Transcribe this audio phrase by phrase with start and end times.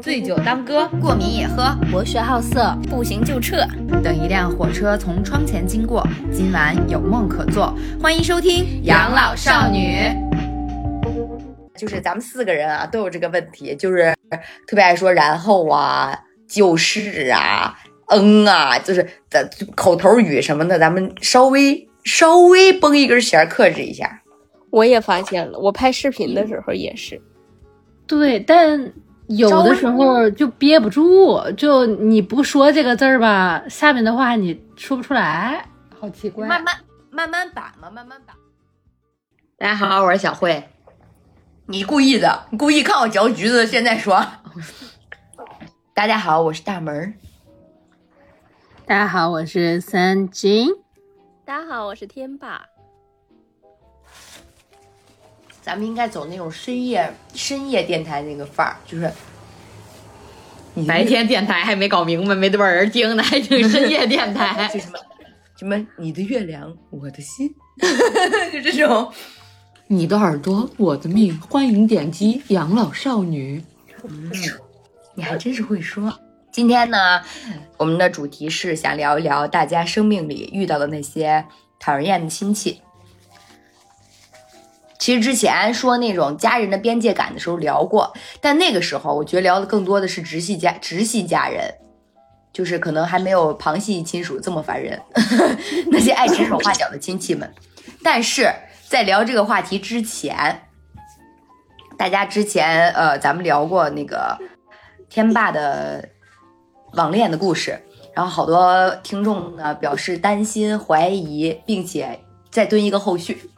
[0.00, 3.56] 醉酒当歌，过敏也喝，博学好色，不行就撤。
[4.02, 7.74] 等一辆火车从窗前经过，今晚有梦可做。
[8.00, 9.96] 欢迎收听《养老少女》。
[11.76, 14.14] 就是咱们四个人啊，都有这个问题，就是
[14.66, 16.16] 特别爱说然后啊、
[16.46, 17.76] 就是啊、
[18.08, 24.22] 嗯啊，就是咱口头语什么的，咱们稍微稍微绷一根弦，克制一下。
[24.70, 27.20] 我也发现了，我拍视频的时候也是。
[28.06, 28.92] 对，但
[29.28, 35.66] 有的时候就憋不住，就你不说这个字儿吧，下面的话你说不出来，
[35.98, 36.46] 好奇怪。
[36.46, 36.74] 慢慢
[37.10, 38.34] 慢慢把嘛，慢慢把。
[39.56, 40.62] 大家好，我是小慧。
[41.66, 44.22] 你故意的，你故意看我嚼橘子，现在说。
[45.94, 47.14] 大家好，我是大门儿。
[48.84, 50.68] 大家好，我是三金。
[51.46, 52.66] 大家好，我是天霸。
[55.64, 59.10] 咱们应该走那种深夜深夜电台那个范儿，就是
[60.86, 64.68] 白天电台还没搞明白，没多少人听呢，还听深夜电台。
[64.74, 64.98] 就什么
[65.56, 67.54] 什么你的月亮，我的心，
[68.52, 69.10] 就这种。
[69.86, 73.64] 你的耳朵，我的命，欢迎点击养老少女。
[74.06, 74.30] 嗯，
[75.14, 76.12] 你还真是会说。
[76.52, 77.22] 今天呢，
[77.78, 81.42] 我们的主题是想聊一聊大家生命里遇到的那些
[81.80, 82.82] 讨人厌的亲戚。
[85.04, 88.10] 其实之前说那种家人的边界感的时候聊过，
[88.40, 91.74] 但那个时候我觉得聊的更多的是直系家直系家人，
[92.54, 94.98] 就是可能还没有旁系亲属这么烦人，
[95.92, 97.52] 那些爱指手画脚的亲戚们。
[98.02, 98.50] 但是
[98.88, 100.62] 在聊这个话题之前，
[101.98, 104.38] 大家之前呃咱们聊过那个
[105.10, 106.08] 天霸的
[106.94, 107.78] 网恋的故事，
[108.14, 112.18] 然后好多听众呢表示担心、怀疑，并且
[112.50, 113.50] 再蹲一个后续。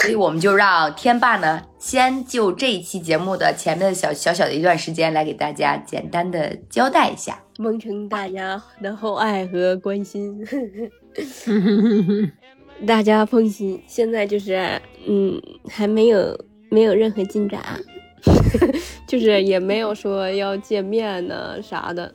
[0.00, 10.42] 所以我们就让天霸呢，先就这一期节目的前面的小小小的一段时间，来给大家简单的交代一下，蒙承大家的厚爱和关心。
[12.86, 15.38] 大家放心，现在就是嗯，
[15.68, 17.62] 还没有没有任何进展，
[19.06, 22.10] 就是也没有说要见面呢啥的。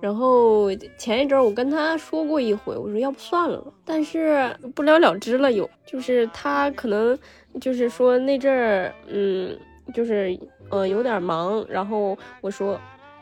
[0.00, 7.18] 然后前一阵我跟他说过一回，我说要不算了吧，但是不了了之了有，就是他可能
[7.60, 9.58] 就是说那阵儿，嗯，
[9.92, 10.38] 就是
[10.70, 12.80] 呃有点忙，然后我说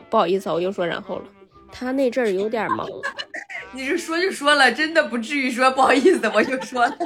[0.09, 1.25] 不好意思，我又说然后了，
[1.69, 2.87] 他那阵儿有点忙，
[3.73, 6.97] 你是说就说了，真的不至于说不好意思，我就说了。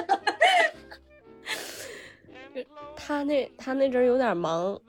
[2.95, 4.79] 他那他那阵儿有点忙，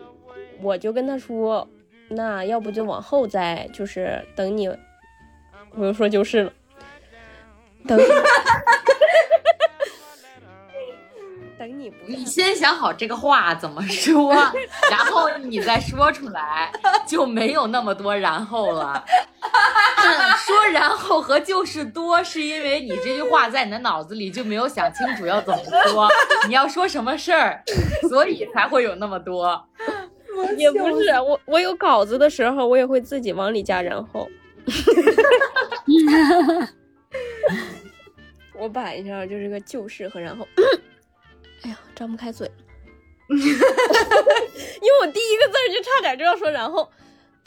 [0.60, 1.66] 我就跟他说。
[2.14, 4.68] 那要不就往后再，就是等你，
[5.76, 6.52] 我就说就是了，
[7.86, 7.98] 等，
[11.58, 14.32] 等你不，你先想好这个话怎么说，
[14.90, 16.72] 然后你再说出来，
[17.06, 19.04] 就没有那么多然后了。
[20.36, 25.58] 说然后和就是多，是因为你这句话在你的脑子里就没有想清楚要怎么
[25.88, 26.06] 说，
[26.46, 27.62] 你要说什么事儿，
[28.10, 29.66] 所以才会有那么多。
[30.56, 34.28] 也不是我，我有稿子的时候，我也会自己往里加然后。
[38.58, 40.46] 我摆一下，就是个就是和然后。
[41.62, 42.50] 哎呀，张不开嘴，
[43.28, 46.88] 因为我第一个字就差点就要说然后。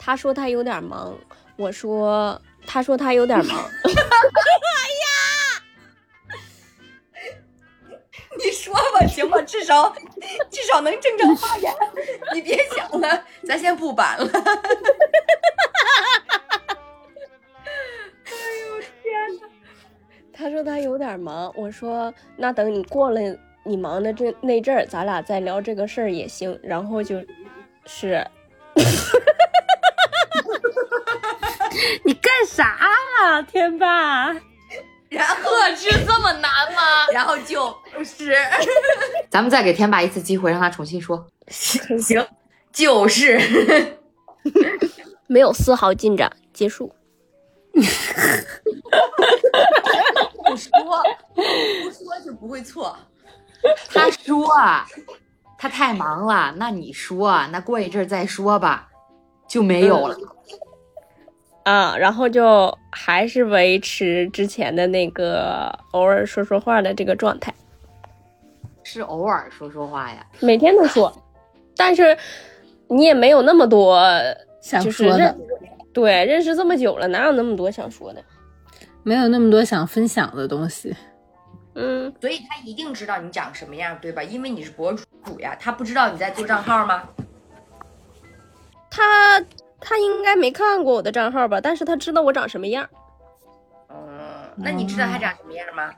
[0.00, 1.12] 他说他有点忙，
[1.56, 3.58] 我说他说他有点忙。
[3.58, 5.07] 哎呀，
[8.38, 9.92] 你说吧，行吧，至少
[10.50, 11.72] 至少能正常发言。
[12.32, 14.26] 你别想了，咱先不板了。
[18.24, 18.32] 哎
[18.66, 19.48] 呦天哪！
[20.32, 23.20] 他说他有点忙，我说那等你过了
[23.64, 26.58] 你忙的这那阵儿，咱俩再聊这个事儿也行。
[26.62, 27.20] 然后就
[27.86, 28.24] 是，
[39.38, 41.24] 咱们再给天霸一次机会，让他重新说。
[41.46, 41.80] 行，
[42.72, 43.40] 就是，
[45.28, 46.92] 没有丝毫进展，结束。
[47.72, 47.80] 不
[50.56, 50.72] 说，
[51.36, 52.96] 不说就不会错。
[53.88, 54.44] 他说
[55.56, 58.88] 他太忙了，那你说，那过一阵再说吧，
[59.46, 60.16] 就没有了。
[61.62, 67.54] 啊，然后就还是维持之前的那个偶尔说说话的这个状态，
[68.90, 71.12] 是偶尔说说话呀，每天都说，
[71.76, 72.16] 但是
[72.86, 74.00] 你也没有那么多
[74.62, 75.36] 想说的，
[75.92, 78.24] 对，认识这么久了，哪有那么多想说的？
[79.02, 80.96] 没有那么多想分享的东西。
[81.74, 84.22] 嗯，所以他一定知道你长什么样，对吧？
[84.22, 87.02] 因为你是博主呀，他不知道你在做账号吗？
[88.90, 89.38] 他
[89.78, 91.60] 他应该没看过我的账号吧？
[91.60, 92.88] 但是他知道我长什么样。
[93.90, 94.08] 嗯，
[94.56, 95.92] 那你知道他长什么样吗？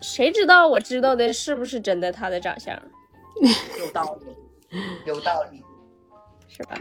[0.00, 2.74] 谁知道我知道的是不是真的他的长相？
[3.78, 5.64] 有道理，有道理，
[6.48, 6.76] 是吧？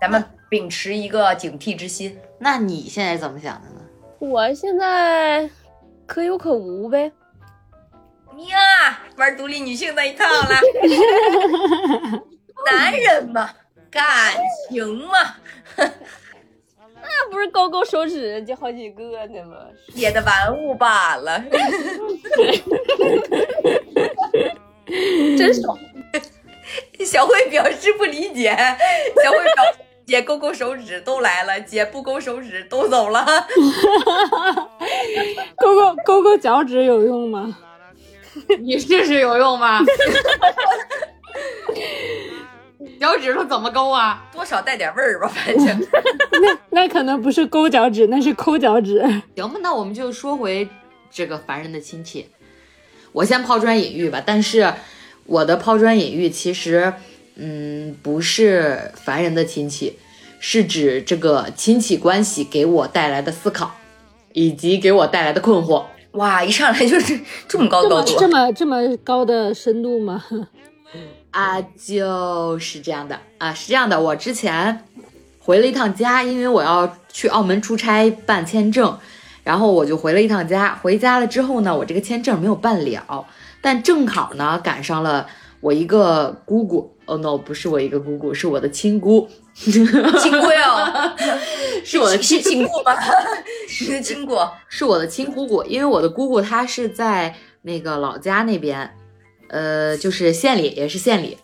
[0.00, 2.18] 咱们秉持一个警惕之心。
[2.38, 3.80] 那你现在怎么想的呢？
[4.18, 5.48] 我现在
[6.06, 7.12] 可有可无呗。
[8.48, 10.48] 呀，玩独立女性那一套了。
[12.66, 13.50] 男人嘛，
[13.90, 14.34] 感
[14.68, 15.36] 情嘛，
[17.14, 19.56] 那不是勾勾手指就好几个呢吗？
[19.94, 21.44] 写的玩物罢了。
[25.36, 25.78] 真爽。
[27.04, 28.50] 小慧表示不理解，
[29.22, 33.24] 小慧表示姐勾勾手指都来了，姐不勾手指都走了。
[35.58, 37.58] 勾勾勾勾脚趾有用吗？
[38.60, 39.80] 你试试有用吗？
[43.02, 44.22] 脚趾头怎么勾啊？
[44.32, 45.66] 多少带点味儿吧，反正。
[46.40, 49.00] 那那可能不是勾脚趾，那是抠脚趾。
[49.34, 50.68] 行吧，那我们就说回
[51.10, 52.28] 这个烦人的亲戚。
[53.10, 54.72] 我先抛砖引玉吧，但是
[55.26, 56.94] 我的抛砖引玉其实，
[57.34, 59.98] 嗯，不是烦人的亲戚，
[60.38, 63.72] 是指这个亲戚关系给我带来的思考，
[64.32, 65.84] 以及给我带来的困惑。
[66.12, 70.24] 哇，一上来就是这么高高度，这么这么高的深度吗？
[71.32, 74.00] 啊，就是这样的啊，是这样的。
[74.00, 74.84] 我之前
[75.40, 78.96] 回了一趟家，因为我要去澳门出差办签证，
[79.42, 80.78] 然后我就回了一趟家。
[80.82, 83.26] 回家了之后呢，我这个签证没有办了，
[83.60, 85.26] 但正好呢赶上了
[85.60, 86.90] 我一个姑姑。
[87.04, 89.28] 哦 no，不是我一个姑姑，是我的亲姑。
[89.54, 89.96] 亲姑
[90.52, 91.12] 哟，
[91.84, 92.94] 是我的亲亲姑吗？
[93.68, 94.38] 是亲姑，
[94.68, 95.64] 是我的亲姑姑。
[95.64, 98.94] 因为我的姑姑她是在那个老家那边，
[99.52, 101.36] 呃，就是县里，也是县里。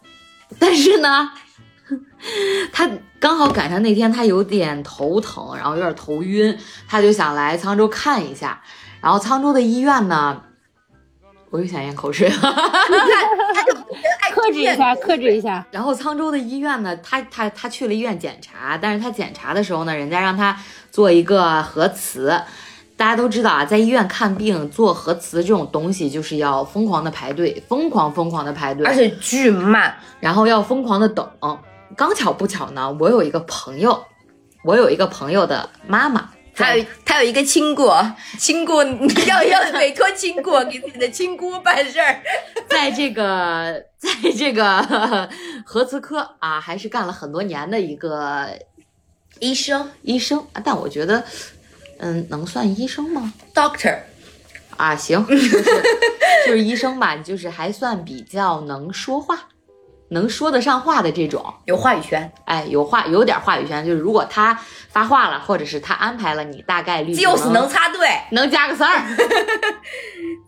[0.59, 1.31] 但是呢，
[2.73, 2.91] 他
[3.21, 6.59] 刚好赶上那天他有点头疼，然后有点头晕，
[6.89, 8.63] 他就想来沧州看一下。
[9.03, 10.43] 然后沧州的医院呢，
[11.51, 12.37] 我又想咽口水了。
[14.33, 15.67] 克制一下，克制一下。
[15.71, 20.59] 然后沧州的医院呢，他他他去了医院检查，但是他检查的时候呢，人家让他
[20.91, 22.41] 做一个核磁。
[22.99, 31.27] 大家都知道啊，在医院看病做核磁这种东西，就是要疯狂的排队，疯狂疯狂的排队，而且巨慢，然后要疯狂的等。
[31.97, 34.05] 刚巧不巧呢，我有一个朋友，
[34.65, 36.29] 我有一个朋友的妈妈。
[36.55, 37.89] 她有她有一个亲姑，
[38.37, 38.83] 亲姑
[39.29, 42.21] 要要委托亲姑给自己的亲姑办事儿，
[42.69, 45.29] 在这个在这个
[45.65, 48.49] 核磁科啊，还是干了很多年的一个
[49.39, 51.25] 医生医生，但我觉得，
[51.99, 53.99] 嗯，能算医生吗？Doctor
[54.77, 55.63] 啊，行， 就是
[56.47, 59.39] 就是医生吧，就是还算比较能说话。
[60.11, 64.59] 能说得上话的这种有话语权，哎，有话有点话语权，就是如果他
[64.89, 69.05] 发话了，或者是他安排了你，大概率就是能插队，能加个塞儿，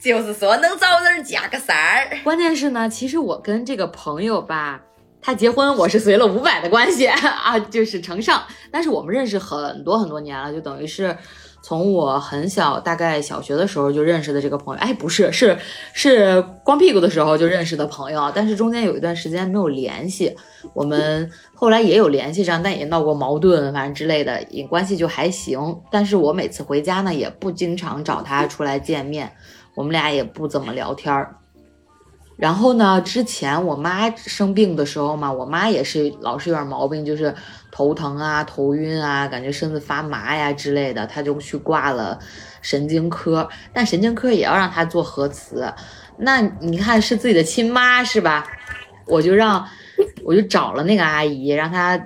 [0.00, 2.16] 就是说能找人加个塞儿。
[2.24, 4.80] 关键是呢，其实我跟这个朋友吧，
[5.20, 11.14] 他结婚我是随了五百的关系 啊，就是承上，但是我们认识很多很多年了，就等于是。
[11.62, 15.58] 从我很小，大概小学的时候就认识的这个朋友，哎，不是，是
[15.92, 20.34] 是光屁股的时候就认识的朋友，但是中间有一段时间没有联系，
[20.72, 25.80] 我们后来也有联系上，但也闹过矛盾，反正之类的，也关系就还行。
[25.90, 29.30] 但是我每次回家呢，也不经常找他出来见面，
[29.74, 31.36] 我们俩也不怎么聊天儿。
[32.40, 37.34] 然后呢，之前我妈生病的时候嘛，我妈也是老是有点毛病，就是
[37.70, 42.18] 头疼啊、头晕啊，感觉身子发麻呀之类的，她就去挂了
[42.62, 43.46] 神经科。
[43.74, 45.70] 但神经科也要让她做核磁，
[46.16, 48.46] 那你看是自己的亲妈是吧？
[49.06, 49.66] 我就让
[50.24, 52.00] 我就找了那个阿姨，让她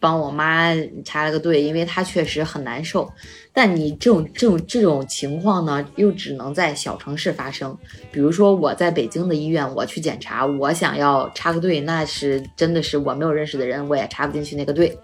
[0.00, 3.08] 帮我妈插了个队，因为她确实很难受。
[3.52, 7.76] 但你这种这种这种情况呢，又只能在小城市发生。
[8.10, 14.96] 比如说我在北京的医院，我去检查，我想要插个队，那是真的是我没有认识的人，我也插不进去那个队。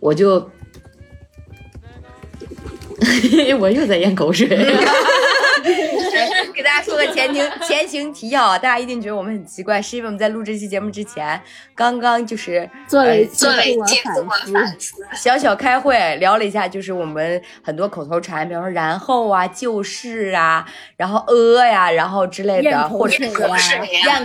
[0.00, 0.50] 我就，
[3.60, 4.48] 我又在咽口水。
[6.54, 11.40] 给大家说个前情前情提要啊，大家一定觉得我们很奇怪，是因为我们在录这期节目之前，
[11.74, 13.56] 刚刚就是做了做了
[14.52, 23.32] 反思，小小开会聊了一下，就是我们很多口头禅，比方说然后啊，就是啊，然后呃呀，然后之类的，或者咽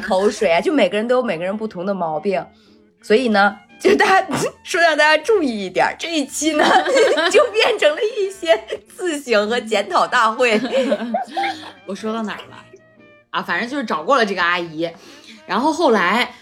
[0.02, 2.46] 口水啊，就每个人都有每个人不同的毛病，
[3.02, 3.58] 所以呢。
[3.80, 6.64] 就大家说让大家注意一点，这一期呢
[7.32, 8.60] 就变成了一些
[8.96, 10.60] 自省和检讨大会。
[11.86, 12.58] 我说到哪儿了？
[13.30, 14.90] 啊，反正就是找过了这个阿姨，
[15.46, 16.34] 然后后来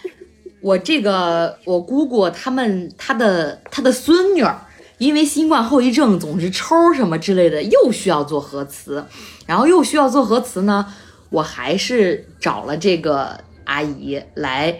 [0.61, 4.55] 我这个我姑姑他们她的她的孙女儿，
[4.99, 9.03] 因为新冠后遗症总是抽什么之类的，又需要做核磁，
[9.47, 10.93] 然后又需要做核磁呢，
[11.29, 14.79] 我还是找了这个阿姨来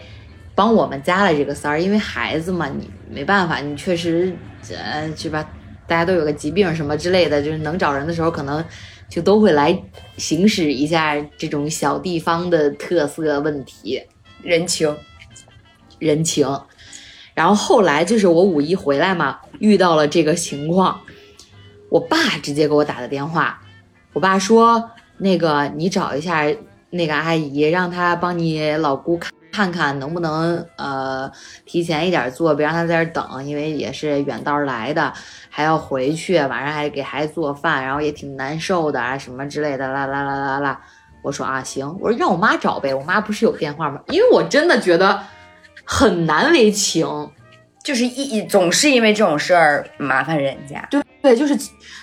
[0.54, 4.34] 帮我们加了这个三儿，因为孩子嘛，你没办法，你确实
[4.70, 5.48] 呃是吧？
[5.86, 8.64] 大家都有个疾病什么之类的，就是能找人的时候，可能
[9.08, 9.78] 就都会来
[10.16, 14.02] 行使一下这种小地方的特色问题。
[14.42, 14.96] 人情，
[15.98, 16.48] 人情。
[17.34, 21.00] 然后后来就是我五一回来嘛，遇到了这个情况，
[21.88, 23.60] 我爸直接给我打的电话，
[24.12, 26.44] 我爸说那个你找一下
[26.90, 31.30] 那个阿姨，让她帮你老姑看看看能不能呃
[31.64, 35.12] 提前一点做，别让他在这儿等，因为也是远道而来的，
[35.48, 40.80] 还要回去，晚上还给孩子做饭，然后也挺难受的啊什么之类的，啦啦啦啦啦。
[41.22, 44.00] 我说啊行，我说让我妈找呗，我妈不是有电话吗？
[44.08, 45.20] 因为我真的觉得
[45.84, 47.06] 很难为情，
[47.84, 50.84] 就是一总是因为这种事儿麻烦人家。
[50.90, 51.56] 对对，就是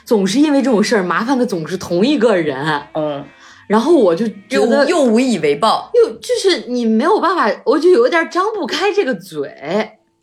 [0.05, 3.23] 总是因为这种事儿麻烦的总是同一个人，嗯，
[3.71, 5.89] 然后我就觉又得又无以为报。
[5.93, 9.49] 又就是你没有办法，我就有点张不开这个嘴。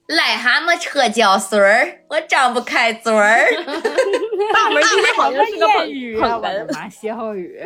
[0.09, 3.47] 癞蛤蟆扯脚水儿，我张不开嘴儿。
[4.53, 6.37] 大门今天好像是个谚语啊！
[6.37, 7.59] 我的妈，歇后语。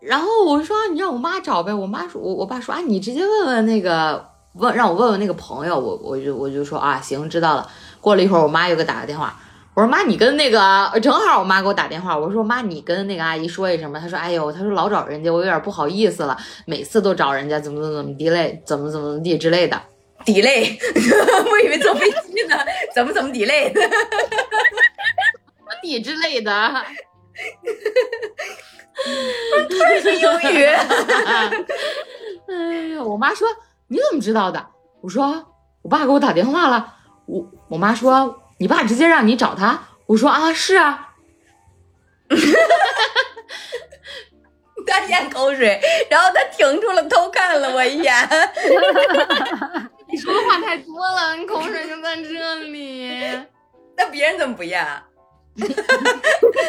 [0.00, 7.70] 然后我说你让我妈找呗，我妈说，我我爸说啊，你直接问问那个问让我问问那个朋友，我我就我就说啊行知道了。
[8.00, 9.38] 过了一会儿，我妈又给打个电话，
[9.78, 14.00] 我说妈你跟那个正好我妈给我打电话，我说妈你跟那个阿姨说一声吧。
[14.00, 19.80] 她说哎呦，她说老找人家，我有点不好意思了，每次都找人家怎么怎么怎么地嘞，怎么怎么地之类的。
[20.24, 20.74] delay，
[21.48, 22.56] 我以为坐飞机呢，
[22.92, 23.72] 怎么怎么 delay？
[25.80, 26.84] 地之类的，
[30.02, 30.64] 是英语。
[32.48, 33.46] 哎呀，我妈说
[33.86, 34.66] 你怎么知道的？
[35.02, 35.46] 我说
[35.82, 36.96] 我爸给我打电话了。
[37.26, 39.84] 我我妈说你爸直接让你找他。
[40.06, 41.14] 我说啊是啊，
[44.86, 48.14] 他咽口水，然后他停住了，偷看了我一眼。
[50.10, 53.10] 你说的话太多了，你口水就在这里。
[53.96, 54.86] 那别人怎么不咽？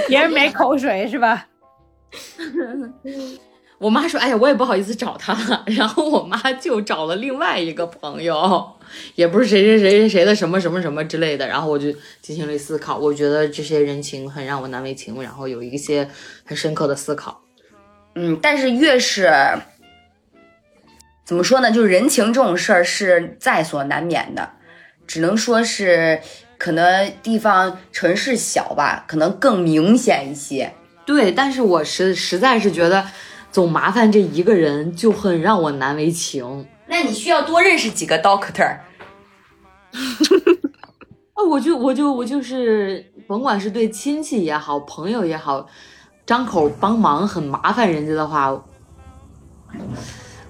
[0.08, 1.48] 别人没口水是吧？
[3.78, 8.78] 我妈说：“哎呀，我也不好意思找他了。”然后我妈就找了另外一个朋友，
[9.16, 11.48] 也不是谁谁谁谁谁的什么什么什么之类的。
[11.48, 11.92] 然后我就
[12.22, 16.10] 进行了思考，我觉得这些人情很让我难为情，然后有一些
[16.44, 17.42] 很深刻的思考。
[18.16, 19.32] 嗯，但是越是
[21.24, 24.50] 怎么说呢，就是人情这种事儿是在所难免的，
[25.06, 26.20] 只能说是
[26.58, 30.74] 可能地方城市小吧，可能更明显一些。
[31.06, 33.06] 对，但是我实实在是觉得
[33.52, 36.66] 总麻烦这一个人就很让我难为情。
[36.90, 38.80] 那你需要多认识几个 doctor。
[41.34, 45.68] 啊，我就我就我就是，甭管是对亲戚也好，朋友也好，
[46.26, 48.62] 张口帮忙很麻烦人家的话，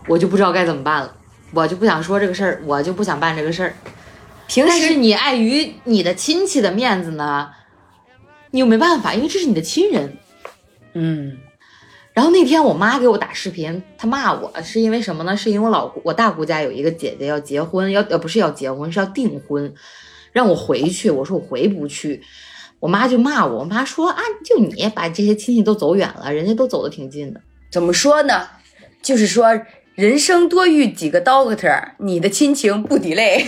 [0.07, 1.15] 我就不知道该怎么办了。
[1.51, 3.73] 我就不想说这个事儿，我就不想办这个事儿。
[4.47, 7.49] 平但是时你碍于你的亲戚的面子呢，
[8.51, 10.17] 你又没办法，因为这是你的亲人。
[10.93, 11.37] 嗯，
[12.19, 15.37] 然后那天我妈给我打视频，她骂我是因为什么呢？
[15.37, 19.73] 是因为我老姑我大姑家有一个姐姐要结婚，要呃不是要结婚，是要订婚，
[20.33, 21.09] 让我回去。
[21.09, 22.21] 我说我回不去，
[22.81, 27.39] 我妈就骂我，我妈说啊，就你把这些亲戚都走远了，人家都走的挺近的。
[27.71, 28.49] 怎么说呢？
[29.01, 29.57] 就是说
[29.95, 33.45] 人生多遇几个 doctor，你的亲情不 delay。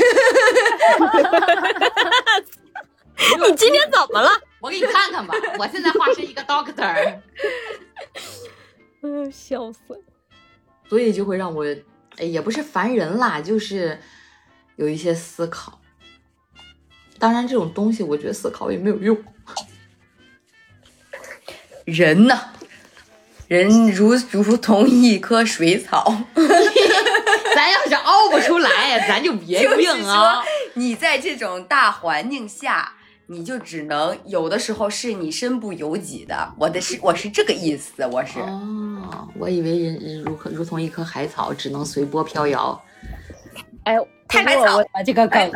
[3.38, 4.30] 你今天怎么了？
[4.62, 7.16] 我给你看看吧，我现在化身一个 doctor，
[9.02, 10.00] 嗯， 笑死了。
[10.90, 11.66] 所以就会让我，
[12.18, 14.00] 哎，也不是烦人啦，就是
[14.76, 15.80] 有一些思考。
[17.18, 19.18] 当然，这种东西我觉得思考也没有用。
[21.86, 22.40] 人呢，
[23.48, 26.16] 人如如同一棵水草，
[27.56, 30.44] 咱要是熬不出来，咱就别 就是病啊。
[30.76, 32.94] 你在这种大环境下，
[33.32, 36.54] 你就只能有的时候是你身不由己的。
[36.60, 38.42] 我的是我是这个意思，我是。
[38.42, 42.84] 哦，我以为人人如如同一棵海草，只能随波飘摇。
[43.86, 43.98] 哎，
[44.28, 45.52] 太海草不过我啊，这个梗，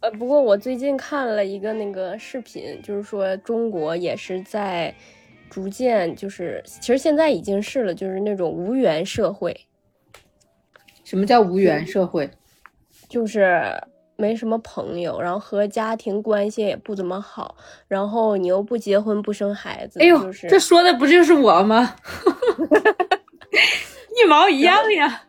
[0.00, 4.92] 呃，不过我最近看了一个那个视频，就是说中国也是在
[5.48, 9.56] 逐渐，就是其实现在已经是了，就是那种无缘社会，
[11.04, 12.28] 什么叫无缘社会？
[13.08, 13.80] 就是
[14.16, 17.54] 没什么朋友，然后和家庭关系也不怎么好，
[17.86, 21.94] 然后你又不结婚不生孩子，哎呦，就是这说的不就是我吗？
[24.18, 25.22] 一毛一样呀！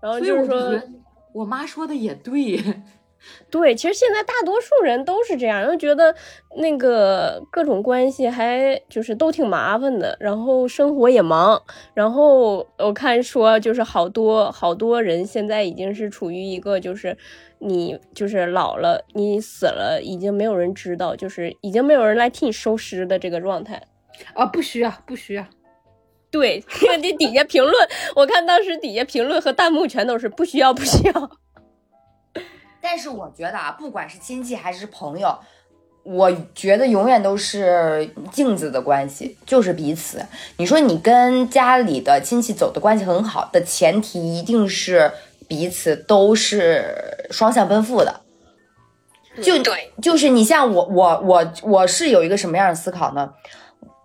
[0.00, 0.80] 然后就是说
[1.32, 2.60] 我妈说的也对，
[3.50, 6.14] 对，其实现在大多数人都是这样，然后觉得
[6.56, 11.60] 那个各种关系还就是都挺麻烦的，然后生活也忙，
[11.94, 17.16] 然后我看说就是好多好多人现在已经是处于一个就是
[17.58, 23.82] 你就是老了，你死了，已经没有人知道，就是已经没有人来替你收尸的这个状态。
[24.34, 25.44] 啊，不需要，不需要。
[26.30, 26.62] 对，
[27.00, 27.74] 这底下评论，
[28.14, 31.30] 我看当时底下评论和弹幕全都是不需要，不需要。
[32.82, 35.38] 但是我觉得啊，不管是亲戚还是朋友，
[36.02, 40.24] 我觉得永远都是镜子的关系，就是彼此。
[40.58, 45.10] 你说你跟家里的亲戚走的关系很好的前提，一定是
[45.48, 48.20] 彼此都是双向奔赴的。
[49.42, 53.30] 就对，就是你像我，我我我是有一个什么样的思考呢？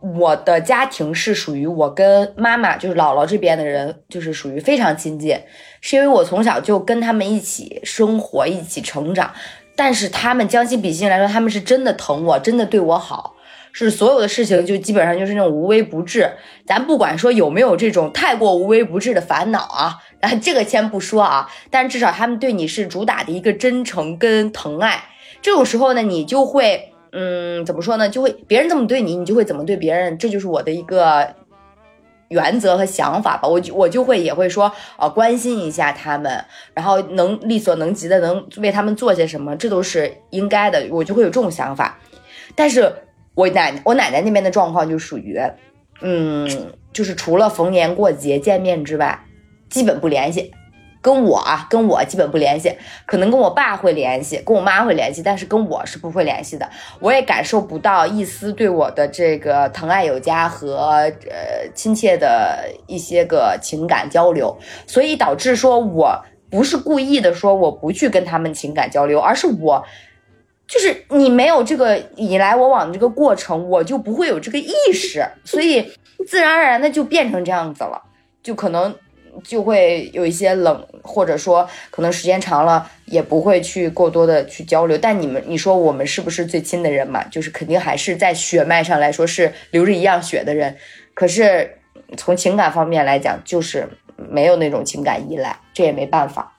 [0.02, 5.40] 我的家庭是属于我跟妈妈，就是姥姥这边的人，就是属于非常亲近，
[5.80, 9.32] 是因为我从小就跟他们一起生活，一起成长。
[9.76, 13.36] 但是他们将心比心来说，他们是真的疼我，真的对我好，
[13.72, 16.30] 是所有的事情就基本上就是那种无微不至。
[16.66, 25.04] 咱不管说有没有这种太过无微不至的烦恼啊，啊， 这个先不说啊，但至少他们对你是主打的一个真诚跟疼爱。
[25.42, 28.08] 这种时候呢，你就会，嗯，怎么说呢？
[28.08, 31.36] 就会别人这么对你，你就会怎么对别人，这就是我的一个
[32.30, 33.48] 原则和想法吧。
[33.48, 40.86] 我就我就会也会说，呃，关心一下他们，然后能力所能及的能为他们做些什么，这都是应该的。
[40.92, 42.00] 我就会有这种想法。
[42.56, 42.94] 但是
[43.34, 45.40] 我奶我奶奶那边的状况就属于，
[46.02, 49.26] 嗯，就是除了逢年过节见面之外，
[49.72, 50.54] 基本不联系。
[51.04, 52.72] 跟我啊，跟我基本不联系，
[53.08, 56.70] 可能跟我爸会联系，跟我妈会联系，但是跟我是不会联系的。
[57.00, 69.84] 我也感受不到一丝对我的这个疼爱有加和呃亲切的一些个情感交流，所以导致说我不是故意的说我不去跟他们情感交流，而是我
[70.68, 75.92] 就是你没有这个你来我往的这个过程，我就不会有这个意识，所以
[76.28, 78.04] 自然而然的就变成这样子了，
[78.44, 78.94] 就可能。
[79.44, 84.98] 就会有一些冷，或者说可能时间长了也不会去过多的去交流。
[84.98, 87.24] 但你们，你说我们是不是最亲的人嘛？
[87.26, 90.76] 就是肯定还是在血脉上来说是流着一样血的人。
[91.14, 91.78] 可是
[92.18, 96.58] 从情感方面来讲，就是没有那种情感依赖，这也没办法。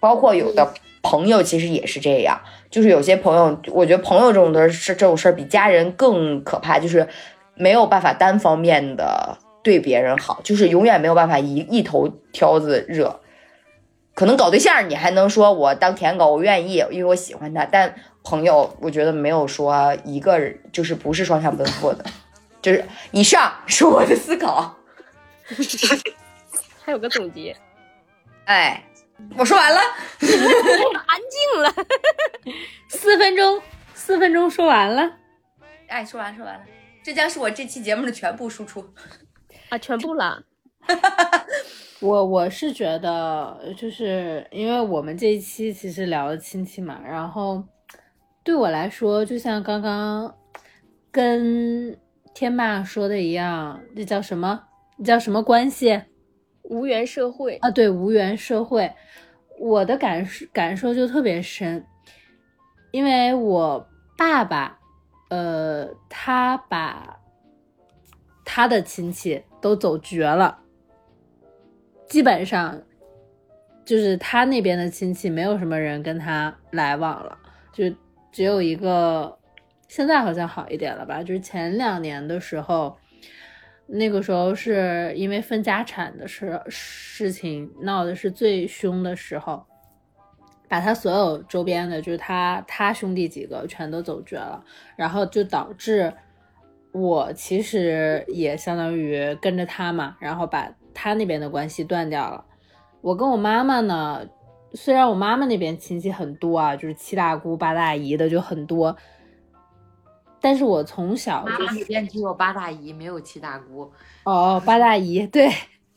[0.00, 7.08] 包括有的朋友其实也是这样，就是有些朋友，我觉得朋友这种的事，这种事儿比家人更可怕，就是
[7.54, 9.38] 没有办法单方面的。
[9.64, 13.20] 对别人好，就是永远没有办法一一头挑子热。
[14.14, 17.64] 可能搞对象，你还能说我当舔狗，我愿意，因为我喜欢他。
[17.64, 22.04] 但朋友，我觉得没有说一个人就是不是双向奔赴的。
[22.62, 24.76] 就是以上是我的思考。
[26.84, 27.56] 还有个总结。
[28.44, 28.84] 哎，
[29.36, 29.80] 我说完了，
[30.20, 31.74] 安静了，
[32.88, 33.60] 四分钟，
[33.94, 35.10] 四分钟说完了。
[35.88, 36.60] 哎，说完说完了，
[37.02, 38.86] 这将是我这期节目的全部输出。
[39.74, 40.40] 啊，全部了。
[42.00, 47.64] 我我是觉得，就是因为我们这一期其实聊了亲戚嘛，然后
[48.44, 50.32] 对我来说，就像刚刚
[51.10, 51.98] 跟
[52.34, 54.62] 天霸说的一样，这叫什么？
[55.04, 56.02] 叫什么关系？
[56.62, 58.92] 无缘社会啊，对，无缘社会。
[59.58, 61.84] 我的感受感受就特别深，
[62.92, 64.78] 因为我爸爸，
[65.30, 67.18] 呃，他把
[68.44, 69.42] 他的亲戚。
[69.64, 70.58] 都走绝了，
[72.06, 72.82] 基本上
[73.82, 77.38] 就是他那边的亲戚没有什么人跟他来往了，
[77.72, 77.84] 就
[78.30, 79.38] 只有一个，
[79.88, 81.22] 现在好像好一点了吧？
[81.22, 82.94] 就是前两年的时候，
[83.86, 89.64] 那个时候是因为分家产的事事情闹的是最凶的时候，
[90.68, 94.62] 把他所有周边的，就是他他兄弟几个全都走绝了，
[94.94, 96.12] 然后就导致。
[96.94, 102.44] 我其实也相当于跟着他嘛，然后把他那边的关系断掉了。
[103.00, 104.24] 我跟我妈妈呢，
[104.74, 108.96] 虽然我妈妈那边亲戚很多啊，就是七大姑八大姨的就很多，
[110.40, 113.90] 但是我从小就那边只有八大姨，没有七大姑。
[114.22, 115.50] 哦，八大姨对，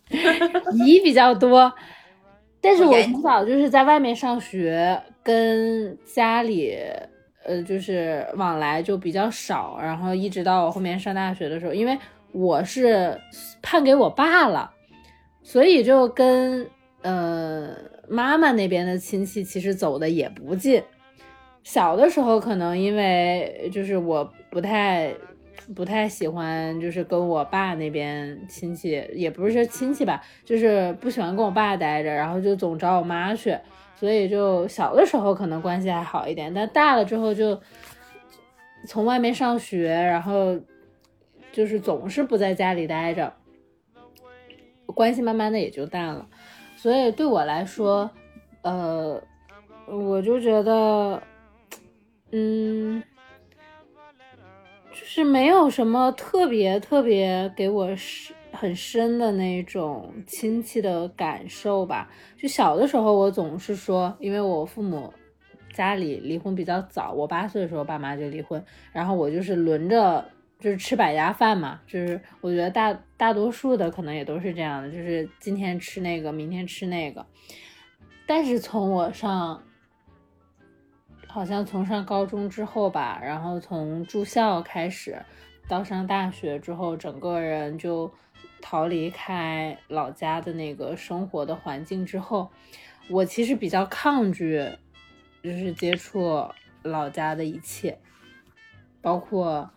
[0.74, 1.72] 姨比较多，
[2.60, 6.76] 但是我从小就是在外面上学，跟家里。
[7.48, 11.98] 呃，就是往来就比较少，然后一直到我后面上大学的时候，因为
[12.34, 13.18] 我是
[13.62, 14.70] 判给我爸了，
[15.42, 16.70] 所以就跟
[17.02, 17.74] 呃
[18.10, 20.84] 妈妈那边的亲戚其实走的也不近。
[21.64, 25.14] 小的时候可能因为就是我不太
[25.76, 33.58] 不太喜欢，就是跟我爸那边亲戚，也不是说亲戚吧，就是不喜欢跟我爸待着，然后就总找我妈去，
[34.00, 37.60] 所以就小的时候可能关系还好一点，但大了之后就
[38.88, 40.58] 从外面上学，然后
[41.52, 43.34] 就是总是不在家里待着，
[44.86, 46.28] 关系慢慢的也就淡了。
[46.76, 48.10] 所以对我来说，
[48.62, 49.22] 呃，
[49.88, 51.22] 我就觉得，
[52.32, 53.04] 嗯。
[54.90, 62.10] 就是没有什么特别特别给我是很深的那种亲戚的感受吧。
[62.36, 65.14] 就小的时候，我总是说，因为我父母
[65.74, 70.26] 家里离婚比较早，我八岁的时候爸妈就离婚，然后我就是轮着
[70.60, 71.80] 就是吃百家饭嘛。
[71.86, 77.26] 就是我觉得大大多数的可能也都是这样的，就是今天吃那个，明天吃那个。
[78.26, 79.62] 但是从我上。
[81.30, 85.22] 好像从上高中之后吧，然后从住校开始，
[85.68, 88.12] 到上大学之后，整个人就
[88.62, 92.50] 逃离开老家的那个生活的环境之后，
[93.10, 94.64] 我其实比较抗拒，
[95.42, 96.46] 就是接触
[96.84, 97.98] 老家的一切，
[99.02, 99.70] 包括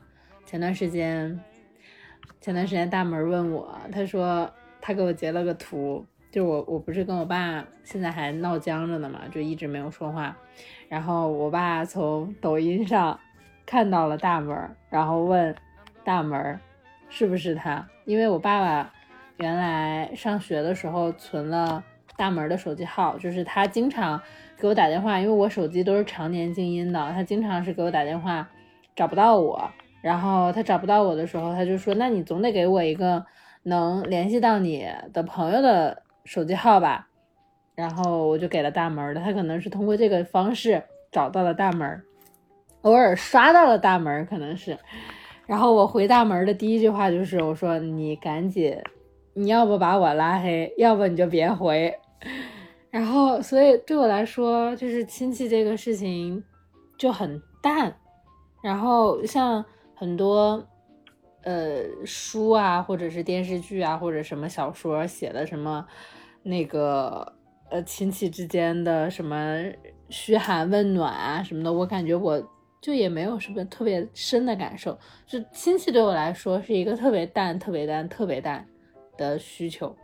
[0.45, 1.39] 前段时间，
[2.41, 10.37] 前段时间大门问我，他说他给我截了个图，就我我不是跟我爸现在还闹僵着呢嘛，就一直没有说话。
[10.89, 13.19] 然后我爸从抖音上
[13.65, 15.55] 看到了大门，然后问
[16.03, 16.59] 大门
[17.09, 18.93] 是不是他，因为我爸爸
[19.37, 21.81] 原来上学的时候存了
[22.17, 24.21] 大门的手机号，就是他经常
[24.59, 28.49] 给我打电话，因为我手机都是常年静音的，他经常是给我打电话
[28.97, 29.71] 找不到我，
[30.03, 33.25] 然后他找不到我的时候，他就说那你总得给我一个
[33.63, 37.07] 能联系到你的朋友的手机号吧。
[37.77, 42.03] 然后我就给了大门的，他可能是通过这个方式找到了大门，
[42.83, 44.77] 偶尔刷到了大门，可能是。
[45.51, 48.73] 然后我回大门的第一句话就是：“我说你赶紧，
[49.35, 51.93] 你要不把我拉黑，要不你就别回。”
[52.89, 56.41] 然后，所以对我来说，就是亲戚这个事情
[56.97, 57.93] 就很淡。
[58.63, 59.65] 然后像
[59.97, 60.65] 很多
[61.43, 65.85] 呃书啊，或者是电视剧啊，或者什么小说写的什么
[66.45, 67.35] 那个。
[67.73, 69.63] 呃，亲戚之间的什么
[70.09, 72.43] 嘘寒问暖啊什么的，我感觉我
[72.81, 74.99] 就也没有什么特别深的感受。
[75.27, 78.67] 就亲戚对我来说是一个特别淡、特别淡、特别淡
[79.17, 79.95] 的需求。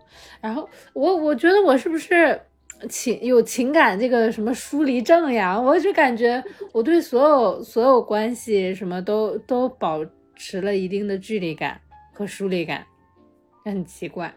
[0.40, 2.40] 然后我我觉得我是不是
[2.88, 5.58] 情有情感这个什么疏离症呀？
[5.60, 11.80] 我就感觉我对所有所有关系什么都都保持了一定的距离感
[12.12, 12.86] 和疏离感，
[13.64, 14.34] 很奇怪。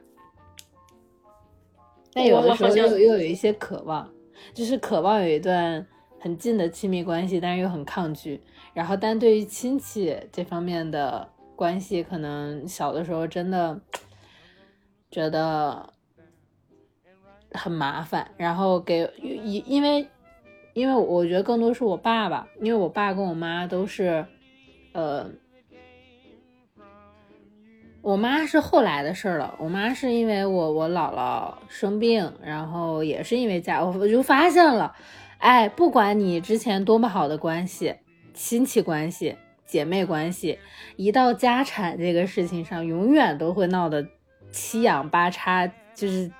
[2.13, 4.10] 但有的时候又又有一些渴望，
[4.54, 5.86] 就是渴望有一段
[6.19, 8.41] 很近的亲密关系，但是又很抗拒。
[8.73, 13.79] 然后，但对于亲戚这方面的关系，可能小的时候真的
[15.10, 15.93] 觉得
[17.53, 18.29] 很麻烦。
[18.38, 20.08] 然后给因因为
[20.73, 24.25] 因为我觉得更多是我爸爸，因为我爸跟我妈都是
[24.93, 25.29] 呃。
[28.01, 29.53] 我妈是后来的事儿了。
[29.60, 34.95] 我妈是因为我我姥姥生病，然后也是因为家，我我就发现了，
[35.39, 37.95] 哎，不管你之前多么好的关系，
[38.34, 40.60] 亲戚关系、姐妹关系，
[40.95, 44.08] 一到家产这个事情上，永远都会闹得
[44.52, 46.32] 七仰八叉，就是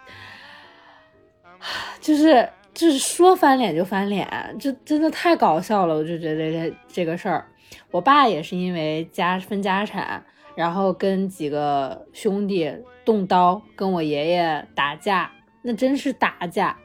[2.00, 4.28] 就是就是说翻脸就翻脸，
[4.60, 5.96] 这真的太搞笑了。
[5.96, 7.46] 我就觉得这这个事儿，
[7.92, 10.24] 我爸也是因为家分家产。
[10.56, 12.70] 然后跟几个兄弟
[13.06, 15.32] 动刀，跟我爷爷打架，
[15.62, 16.78] 那真是打架。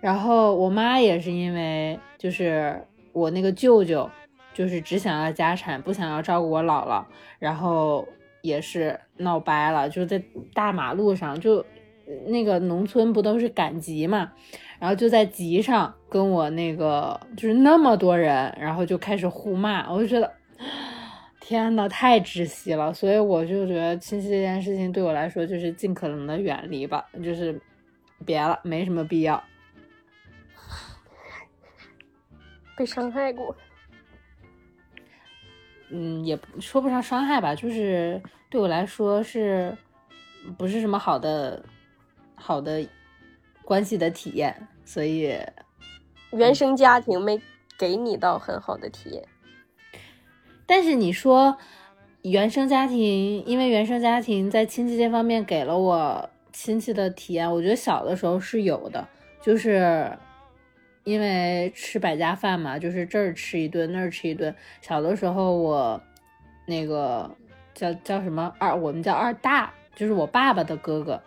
[0.00, 2.80] 然后我妈也是因为，就是
[3.12, 4.08] 我那个舅舅，
[4.54, 7.04] 就是只想要家产，不想要照顾我姥姥，
[7.38, 8.06] 然后
[8.42, 10.22] 也是闹掰了，就在
[10.54, 11.64] 大马路上，就
[12.26, 14.32] 那个农村不都是赶集嘛，
[14.78, 20.32] 然后就在集上跟我那个就是那么多人，然后就开始互骂，我就觉得。
[21.42, 27.60] 天呐，太窒息了，所以我就觉得亲戚这件事情对我来说就是尽可能的远离吧，就是
[28.24, 29.42] 别了，没什么必要。
[32.76, 33.54] 被伤害过，
[35.90, 39.76] 嗯，也说不上伤害吧，就是对我来说是
[40.56, 41.62] 不是什么好的
[42.34, 42.86] 好的
[43.64, 45.36] 关系的体验，所以
[46.32, 47.40] 原生家庭没
[47.78, 49.26] 给你到很好的体验。
[50.66, 51.56] 但是你说
[52.22, 59.06] 原生家庭，因为原生家庭在亲戚这方面给了我亲戚的体验，我觉得小的时候是有的，
[59.42, 60.16] 就是
[61.04, 64.54] 因为吃百家饭嘛，就是这儿吃一顿那儿吃一顿。
[64.80, 66.00] 小的时候我
[66.66, 67.30] 那个
[67.74, 71.20] 叫叫什么二，我们叫二大，就是我爸爸的哥哥。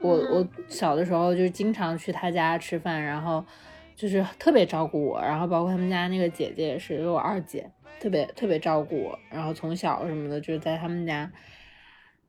[0.00, 3.44] 我我小的时候就经常去他家吃饭，然后
[3.94, 11.30] 就是特别照顾我，然后包括他们家那个姐姐也是，有我二姐，特别特别照顾我，然后从小什么的就是在他们家，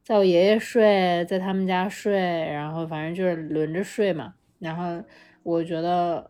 [0.04, 2.14] 在我爷爷睡，在他们家睡，
[2.52, 4.34] 然后反正就是轮着睡嘛。
[4.60, 5.02] 然后
[5.44, 6.30] 我觉得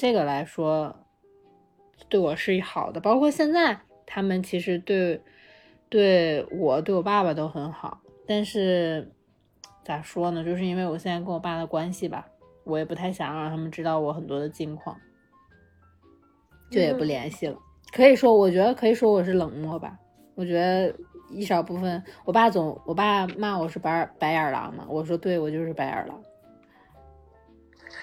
[0.00, 0.96] 这个来说
[2.08, 5.20] 对我是好的，包括现在他们其实对
[5.90, 9.12] 对我对我爸爸都很好，但是。
[9.82, 10.44] 咋说呢？
[10.44, 12.24] 就是因为我现在跟我爸的关系吧，
[12.64, 14.96] 我也不太想让他们知道我很多的近况，
[16.70, 17.58] 就也不联系了。
[17.90, 19.98] 可以说，我觉得可以说我是冷漠吧。
[20.34, 20.94] 我觉得
[21.30, 26.22] 一少部分，我爸总我爸骂我是白白眼狼嘛，我说对，我就是白眼狼。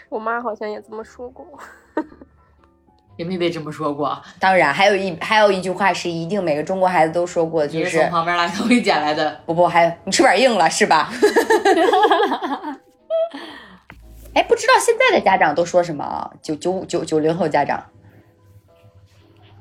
[0.09, 1.45] 我妈好像也这么说过。
[3.17, 4.17] 也没被这么说过。
[4.39, 9.41] 当然，还有一还有一句话是一定每个中国孩子都说过，就是从旁边垃圾桶里捡来的。
[9.45, 11.11] 不不，还有你翅膀硬了是吧？
[14.33, 16.31] 哎，不知道现在的家长都说什么？
[16.43, 17.83] 九九九九零后家长，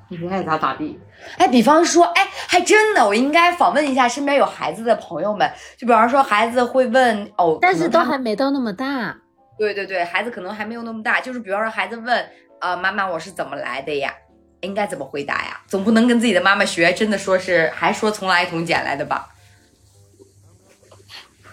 [0.08, 1.00] 你爱咋咋地。
[1.38, 5.50] 哎，比方说，哎，还真的，我应该访问一下身边有孩子的朋友们。
[5.78, 9.16] 就比方说，孩子会问哦，但是都还没到那么大。
[9.58, 11.22] 对对对，孩子可能还没有那么大。
[11.22, 12.26] 就是比方说，孩子问。
[12.60, 14.14] 啊，妈妈，我是怎么来的呀？
[14.62, 15.60] 应该怎么回答呀？
[15.66, 19.28] 总不能跟自己的妈妈学，真的说是还说从垃圾桶捡来的吧？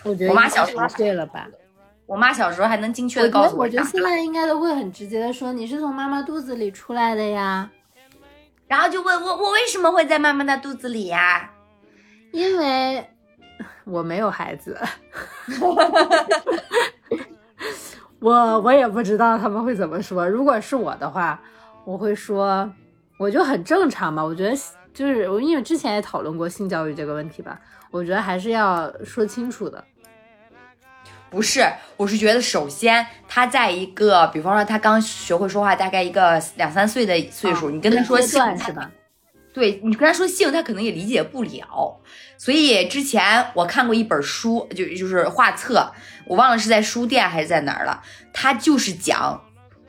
[0.04, 1.48] 我觉得我妈小时候对了吧？
[2.06, 3.64] 我妈小时候还能精确的告诉我。
[3.64, 7.70] 我觉得现在应该都会很直接的说你是从妈妈肚子里出来的呀，
[8.68, 11.52] 然后就问我我为什么会在妈妈的肚子里呀？
[12.32, 13.08] 因为
[13.84, 14.80] 我没有孩子。
[18.24, 20.26] 我我也不知道他们会怎么说。
[20.26, 21.38] 如果是我的话，
[21.84, 22.72] 我会说，
[23.18, 24.24] 我就很正常吧。
[24.24, 24.56] 我觉得
[24.94, 27.60] 就是我，因为之前也讨论过性教育这个问题吧。
[27.92, 29.84] 我觉得还是要说清楚的。
[31.30, 31.66] 不是，
[31.98, 38.90] 我是觉得首先他在一个，比方说他刚学会说话，大概一个两三岁的岁数，你跟他说性是吧？
[39.52, 42.00] 对你跟他说性，他可能也理解不了。
[42.38, 45.92] 所以之前我看过一本书，就就是画册。
[46.26, 49.42] 我忘了是在书店还是在哪儿了，他就是讲，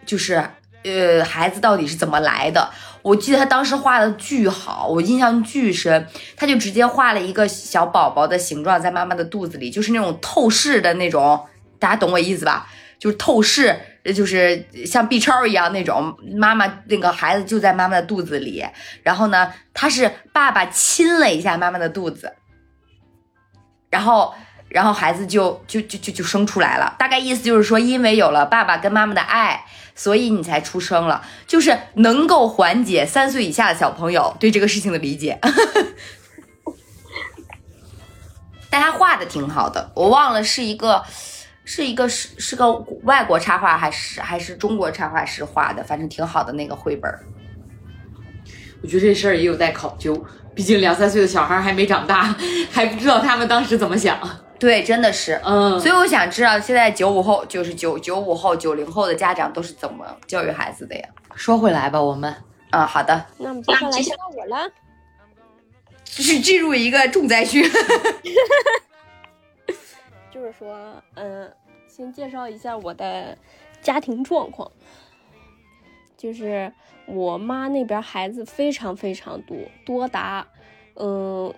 [0.04, 0.44] 就是
[0.82, 2.70] 呃孩子到底是怎么来的。
[3.02, 6.06] 我记得他当时画的巨好，我印象巨深。
[6.36, 11.46] 他就直接画了一个小宝宝的形状在妈妈的肚子里，就是那种透视的那种，
[11.78, 12.66] 大家懂我意思吧？
[12.98, 13.78] 就是透视，
[14.14, 16.16] 就是像 B 超一样那种。
[16.34, 18.64] 妈妈那个孩子就在妈妈的肚子里，
[19.02, 22.32] 然后呢，他是爸爸亲了一下妈妈的肚子，
[23.90, 24.34] 然后。
[24.74, 35.38] 然后孩子就就就就就生出来了，大概意思就是说，因为有了爸爸跟妈妈的爱，所以你才出生了，就是能够缓解三岁以下的小朋友对这个事情的理解。
[38.68, 41.04] 但他画的挺好的，我忘了是一个
[41.64, 42.72] 是一个是是个
[43.04, 47.08] 外国插画还是还是中国插画师画的，反正挺好的那个绘本。
[48.82, 52.34] 我觉得这事儿也有待考究，毕竟两三岁的小孩还没长大，
[52.72, 54.18] 还不知道他们当时怎么想。
[54.64, 61.06] 对，真的是，嗯，所以我想知道现在九五后，就是九九五后、九零后的家长都是怎么教育孩子的呀？
[61.34, 62.34] 说回来吧，我们，
[62.70, 64.70] 啊，好的，那么接下来就到我了，
[66.06, 67.62] 是进入一个重灾区，
[70.32, 70.74] 就是说，
[71.14, 71.52] 嗯，
[71.86, 73.36] 先介绍一下我的
[73.82, 74.72] 家庭状况，
[76.16, 76.72] 就是
[77.04, 80.46] 我妈那边孩子非常非常多，多达，
[80.94, 81.52] 嗯，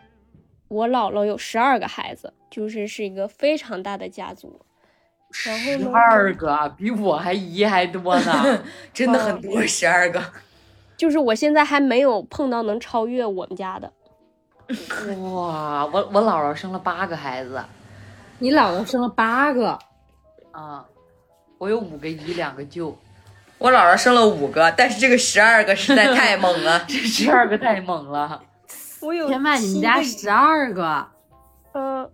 [0.67, 2.33] 我姥姥有十二个孩子。
[2.57, 4.59] 就是是一个非常大的家族，
[5.31, 5.51] 十
[5.93, 8.65] 二个比我还姨还多呢，
[8.95, 10.23] 真的很多，十二个。
[10.97, 13.93] 就是我现在还没有碰到能超越我们家的。
[15.35, 17.63] 哇，我我姥姥生了八个孩子，
[18.39, 19.79] 你姥姥生了八个
[20.53, 20.83] 啊？
[21.59, 22.97] 我有五个姨，两个舅。
[23.59, 28.43] 我姥姥生了五个，但是这个十二个实在太猛了， 这十二个太猛了。
[29.03, 31.07] 我有天呐，你们家十二个？
[31.75, 32.11] 嗯。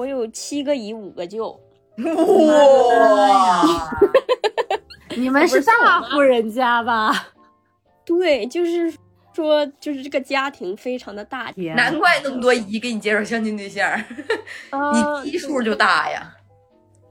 [0.00, 1.60] 我有七个姨，五个舅，
[1.98, 3.62] 哇！
[5.14, 7.28] 你们是大户人家吧？
[8.06, 8.90] 对，就是
[9.34, 13.86] 说，就是这个家庭非常的大，难怪那么多姨给你介绍相亲对象，
[15.22, 16.34] 你基数就大呀。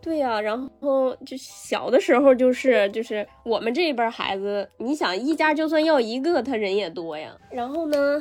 [0.01, 7.29] 对呀，然后就小的时候就是就是我们这一辈孩子，你想一家就算要一个，他人也多呀。
[7.51, 8.19] 然后呢？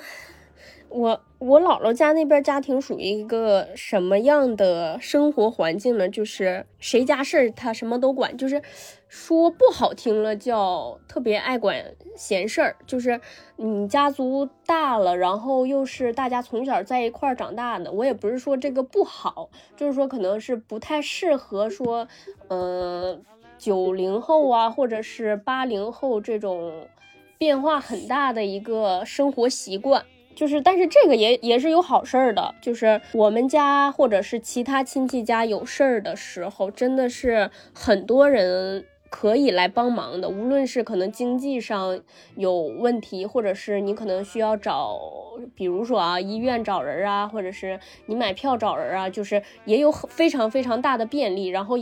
[0.90, 6.08] 我我姥姥家那边家庭属于一个什么样的生活环境呢？
[6.08, 8.62] 就是谁家事儿他什么都管，就是
[9.06, 12.76] 说不好听了叫特别爱管闲事儿。
[12.86, 13.20] 就是
[13.56, 22.08] 你家族大了，然后又是大家从小在一块儿长大的，我也不是说这个不好，就是说可能是不太适合说，
[22.48, 23.20] 呃，
[23.58, 26.88] 九零后啊，或者是八零后这种
[27.36, 30.04] 变化很大的一个生活习惯。
[30.38, 40.28] 就是，但是这个也也是有好事儿的，就是我们家或者是其他亲戚家有事儿的时候，真的是很多人可以来帮忙的。
[40.28, 41.98] 无论是可能经济上
[42.36, 44.96] 有问题，或者是你可能需要找，
[45.56, 51.48] 比如说啊医院找人啊，或者是你买票找人啊，就是也有非常非常大的便利。
[51.48, 51.76] 然后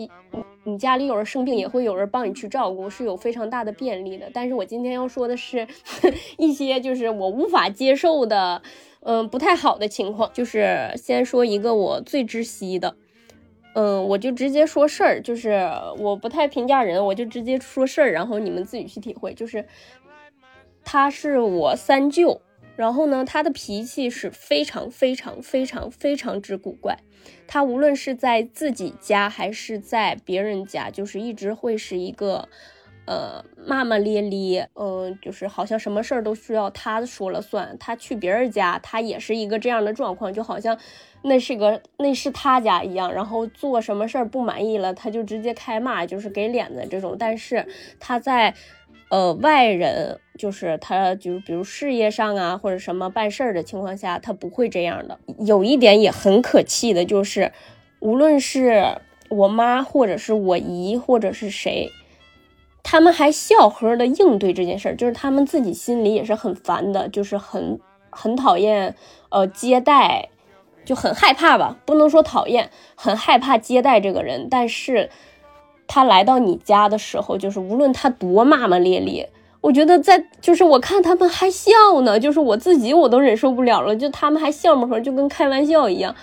[0.66, 4.28] 你家里有人生病，也会有人帮你去照顾，是有非常大的便利的。
[4.34, 5.66] 但是我今天要说的是
[6.36, 8.60] 一些就是我无法接受的，
[9.00, 10.28] 嗯，不太好的情况。
[10.34, 12.96] 就是先说一个我最窒息的，
[13.74, 19.32] 嗯，我就直接说事儿，就是我不太评价人，我就直接说事儿，然后你们自己去体会。
[19.34, 19.64] 就是
[20.84, 22.40] 他是我三舅，
[22.76, 26.98] 然后呢，他的脾气是非常非常非常非常之古怪。
[27.48, 32.48] 他无论是在自己家还是在别人家，就是一直会是一个，
[33.06, 37.76] 呃，骂骂咧咧，嗯，就是好像什么事儿都需要他说了算。
[37.80, 40.78] 他去别人家，他也是一个这样的状况，就好像
[41.22, 43.12] 那是个那是他家一样。
[43.12, 47.16] 然后做什么事儿不满意了，他就直接开骂，就是给脸的这种。
[47.18, 47.66] 但是
[47.98, 48.54] 他在。
[49.08, 55.16] 呃，外人就是他，就是比如事业上啊，或者什么办事儿的情况下，他不会这样的。
[55.38, 57.52] 有一点也很可气的，就是
[58.00, 61.92] 无论是我妈，或者是我姨，或者是谁，
[62.82, 67.78] 他们还笑呵的应对这件事儿，就是他们自己心里也是很烦的，就是很
[68.10, 68.96] 很讨厌，
[69.28, 70.30] 呃，接待
[70.84, 75.10] 就很害怕吧，不能说讨厌，很害怕接待这个人，但是。
[75.86, 81.72] 他来到你家的时候，就是无论他多骂骂咧咧，我觉得在就是我看他们还笑
[82.02, 86.14] 呢，就是我自己我都忍受不了了，就他们还笑么呵，就跟开玩笑一样。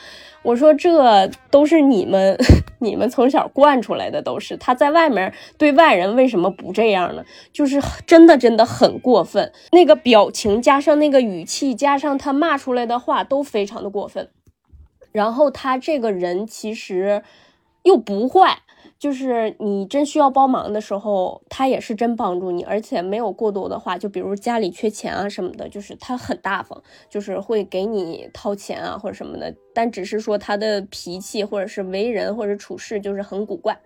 [0.44, 2.38] 我说这都是你们
[2.80, 7.24] 你们从小惯出来的，都是他在外面对外人为什么不这样呢？
[7.54, 14.28] 就是真的真的很过分，那个表情加上那个语气加上他骂出来的话都非常的过分。
[15.14, 17.24] 然后他这个人其实
[17.84, 18.60] 又不坏。
[19.04, 29.54] 就是你真需要帮忙的时候，他也是真帮助你，而且没有过多的话，就比如家里缺钱啊什么的，就是他很大方，就是会给你掏钱啊或者什么的。
[29.74, 33.78] 但只是说他的脾气或者是为人或者处事就是很古怪。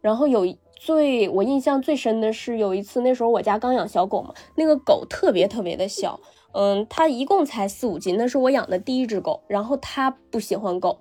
[0.00, 0.46] 然后有
[0.76, 6.20] 最我印象最深的是有一次，那时候我家刚养小狗嘛，那个狗特别特别的小，
[6.52, 9.42] 嗯，它一共才四五斤，那是我养的第一只狗。
[9.48, 11.00] 然后它不喜欢狗。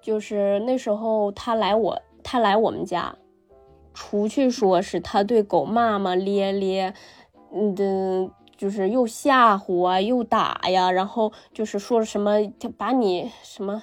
[0.00, 3.14] 就是那时候他来我他来我们家，
[3.94, 6.92] 出去说是他对狗骂骂咧咧，
[7.54, 13.80] 嗯的，就是又吓唬啊又打呀，然后就是说什么他把你什么，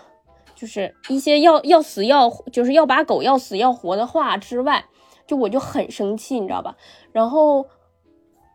[0.54, 4.84] 就是一些要要死要就是要把狗要死要活的话之外，
[5.26, 6.76] 就我就很生气，你知道吧？
[7.14, 7.66] 然后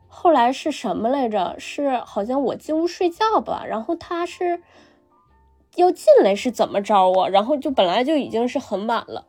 [0.06, 1.56] 后来是什么来着？
[1.58, 4.62] 是好像我进屋睡觉吧，然后他是。
[5.76, 7.28] 要进来是怎么着啊？
[7.28, 9.24] 然后就本来就已经是很晚了，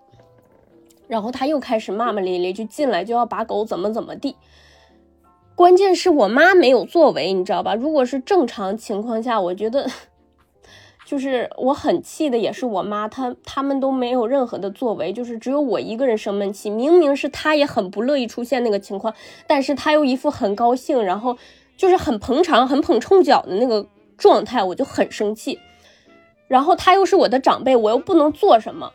[1.09, 4.35] 然后他又开始骂骂咧咧，就进来就要把狗怎么怎么地。
[5.55, 7.73] 关键是我妈没有作为，你知道吧？
[7.73, 9.89] 如果是正常情况下，我觉得
[11.05, 16.69] 就是我很气的也是我妈，她他们都没有任何的作为，就是只有我一个人生闷气。
[16.69, 19.13] 明明是她也很不乐意出现那个情况，
[19.47, 21.35] 但是她又一副很高兴，然后
[21.75, 25.59] 就是很捧场、很捧臭脚的那个状态，我就很生气。
[26.47, 28.91] 然后他又是我的长辈，我又不能做什么。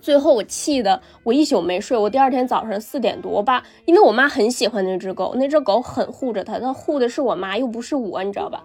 [0.00, 1.96] 最后我气的我一宿没睡。
[1.96, 8.64] 我第二天早上四点多，我爸因为我妈很喜欢那只狗，那只狗很护着它，它护的是我妈，又不是我，你知道吧？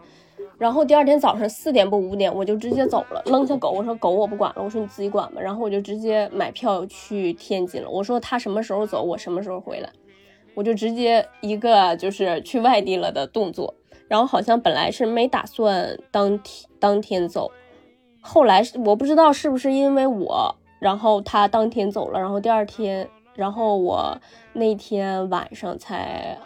[0.58, 5.42] 然后第二天早上四点不五点，我就直接走了，扔下狗，我说狗我不管了，我说你自己管吧。
[5.42, 7.90] 然后我就直接买票去天津了。
[7.90, 9.90] 我说他什么时候走，我什么时候回来，
[10.54, 13.74] 我就直接一个就是去外地了的动作。
[14.08, 17.52] 然后好像本来是没打算当天当天走。
[18.21, 24.19] 后来我不知道是不是因为我，然后他当天走了，然后第二天，然后我
[24.54, 26.38] 那天晚上才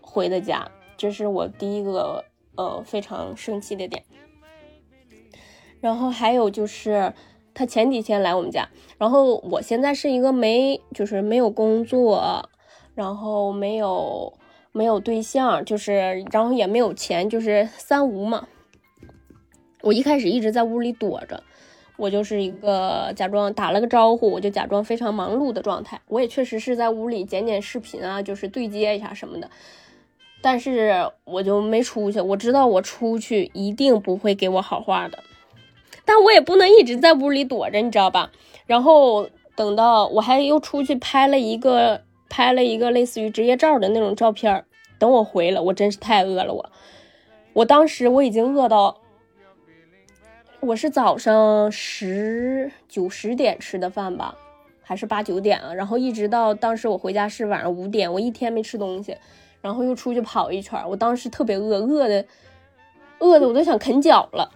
[0.00, 2.24] 回的家，这是我第一个
[2.56, 4.02] 呃非常生气的点。
[5.80, 7.12] 然后还有就是
[7.54, 12.48] 他前几天来我们家，然后我现在是一个没就是没有工作，
[12.94, 14.36] 然后没有
[14.72, 18.48] 没有对象，就是然后也没有钱，就是三无嘛。
[19.82, 21.44] 我一开始一直在屋里躲着，
[21.98, 26.00] 我就是一个假装打了个招呼，我就假装非常忙碌的状态。
[26.06, 29.50] 我也确实是在屋里剪剪视频啊，就是对接一下什么的。
[30.40, 35.18] 但是我就没出去，我知道我出去一定不会给我好话的，
[36.04, 38.30] 但我也不能一直在屋里躲着，你知道吧？
[38.64, 44.64] 然后等到我还又出去拍了一个拍了一个类似于职业照的那种照片，
[45.00, 46.70] 等我回来，我真是太饿了，我
[47.54, 48.98] 我当时我已经饿到，
[50.60, 54.34] 我是早上十九十点吃的饭吧，
[54.82, 55.72] 还是八九点啊？
[55.72, 59.16] 然后一直到当时我回家是晚上五点，我一天没吃东西。
[59.60, 62.24] 然后又出去跑一圈，我当时特别饿，饿的，
[63.18, 64.50] 饿的我都想啃脚了。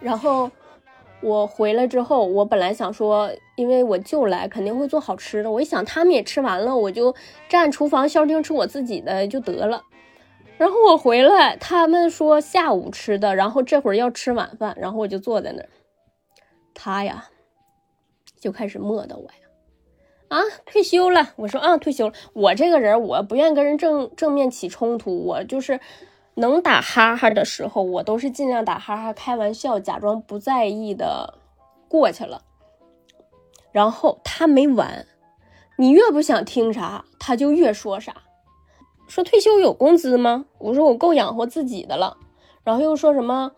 [0.00, 0.50] 然后
[1.20, 7.14] 我回来之后，我本来想说，因为我舅来肯定会做好吃的，我一想他们也吃完了，我就
[7.48, 9.82] 站厨房消停吃我自己的就得了。
[10.60, 15.70] 然后我回来，他们说下午吃的，然后这会儿要吃晚饭，然后我就坐在那儿，
[16.74, 17.30] 他呀
[18.38, 19.48] 就开始磨叨我呀。
[20.28, 20.36] 啊，
[20.66, 21.30] 退休了。
[21.36, 22.14] 我说啊，退休了。
[22.34, 25.24] 我这个人，我不愿跟人正正面起冲突。
[25.24, 25.80] 我就是
[26.34, 31.38] 能打哈哈的时候，我都是尽量打哈哈，开玩笑，假装不在意的
[31.88, 32.42] 过去了。
[33.72, 35.06] 然后他没完，
[35.78, 38.14] 你越不想听啥，他就越说啥。
[39.10, 40.44] 说退休有工资吗？
[40.58, 42.16] 我说我够养活自己的了。
[42.62, 43.50] 然后又说什么，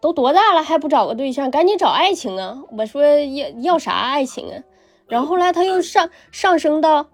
[0.00, 2.62] 都多大了还不找个对象，赶紧找爱情啊！
[2.70, 4.64] 我说要要啥爱情啊？
[5.08, 7.08] 然后后来他又上上升到，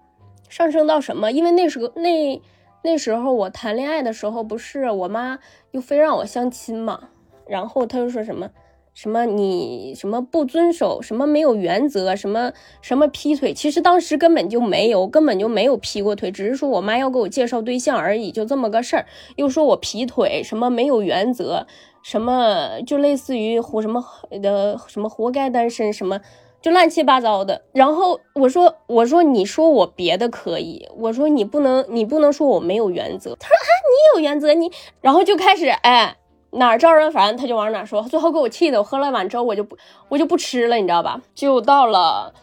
[0.47, 1.33] 上升到什么？
[1.33, 2.41] 因为那时候那
[2.81, 5.39] 那时候我谈恋爱的时候，不是我妈
[5.71, 7.09] 又非让我相亲嘛？
[7.45, 8.49] 然后他又说什么
[8.97, 13.53] 什么你什么不遵守什么没有原则什么什么劈腿？
[13.53, 19.05] 其实当时根本就没有，根本就没有劈过腿，只是说我妈要给我介绍对象而已，就这么个事儿。
[19.35, 21.67] 又说我劈腿，什么没有原则，
[22.01, 24.03] 什么就类似于活什么
[24.41, 26.19] 的什么活该单身什么。
[26.59, 33.35] 就乱七八糟的，然后我说我说你说我别的可以，我说你不能你不能说我没有原则。
[33.39, 34.71] 他说啊你有原则你，
[35.01, 36.17] 然后就开始哎
[36.51, 39.77] 哪儿招人烦他就往哪说，最后给我气的，我喝了碗粥我就不
[40.09, 41.21] 我就不吃了，你知道吧？
[41.35, 42.33] 就到了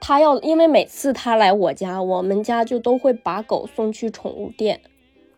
[0.00, 4.80] 他要因为每次他来我家，我们家就都会把狗送去宠物店，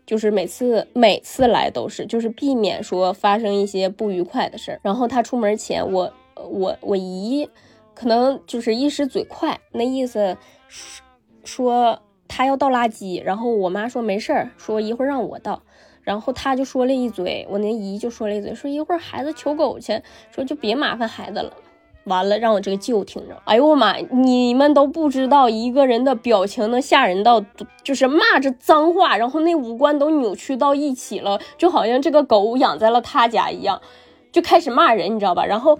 [0.05, 4.79] 就是每次每次来都是就是避免说发生一些不愉快的事儿。
[4.83, 6.13] 然后他出门前我
[6.49, 7.49] 我我姨。
[7.99, 10.37] 可能就是一时嘴快，那意思
[11.43, 15.63] 说他要倒垃圾，然后我妈说没事儿，说一会儿让我倒，
[16.07, 20.01] 然后他就说了一嘴，我那姨就说了一嘴，说一会儿孩子求狗去，
[20.31, 21.51] 说就别麻烦孩子了。
[22.05, 27.43] 完了，让我这个舅听着，哎呦我妈，你们都不知道一个人的表情能吓人到，
[27.83, 33.81] 就是骂着脏话，然后那五官都扭曲到一起了，就好像这个狗养在了他家一样，
[34.31, 35.45] 就开始骂人，你知道吧？
[35.45, 35.77] 然后。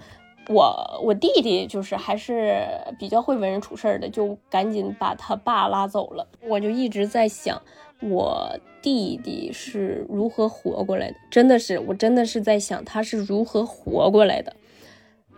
[0.50, 2.66] 我我弟弟就是还是
[2.98, 6.26] 比较会为人处事的，就赶紧把他爸拉走了。
[6.48, 7.60] 我就一直在想，
[8.00, 11.16] 我弟弟是如何活过来的？
[11.30, 14.54] 真的是，我真的是在想他是如何活过来的。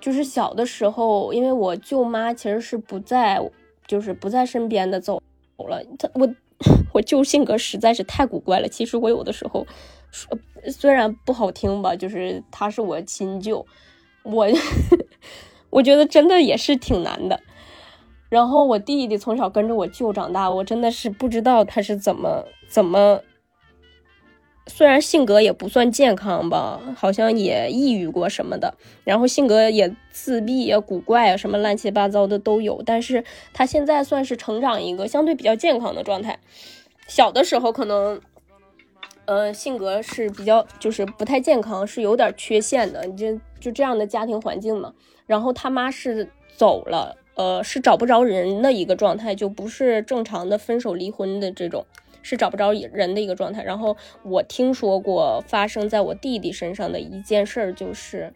[0.01, 3.41] 就是小的时候，因为我舅妈其实是不在，
[3.87, 5.23] 就是不在身边的，走
[5.59, 5.83] 了。
[5.99, 6.29] 他我
[6.93, 8.69] 我舅性格实在是太古怪了。
[8.69, 9.67] 其实我有的时候
[10.11, 10.39] 说，
[10.71, 13.67] 虽然不好听吧，就是他是我亲舅。
[14.23, 14.47] 我
[15.71, 17.41] 我觉得真的也是挺难的。
[18.31, 23.21] 然后我弟弟从小跟着我舅长大，我真的是不知道他是怎么怎么。
[24.67, 28.73] 虽然性格也不算健康吧，好像也抑郁过什么的，
[29.05, 32.83] 然后性格也自闭啊、古怪啊，什么乱七八糟的都有。
[32.87, 33.23] 但是
[33.53, 36.39] 他现在算是成长一个相对比较健康的状态。
[37.07, 38.21] 小的时候可能。
[39.27, 43.07] 呃，性格是比较就是不太健康，是有点缺陷的。
[43.11, 44.93] 就就这样的家庭环境嘛。
[45.25, 51.87] 然后他妈是走了，呃，是找不着人的一个状态，就不是正常的分手离婚的这种，
[52.23, 53.63] 是找不着人的一个状态。
[53.63, 58.33] 然后我听说过发生在我弟弟身上的一件事儿，就是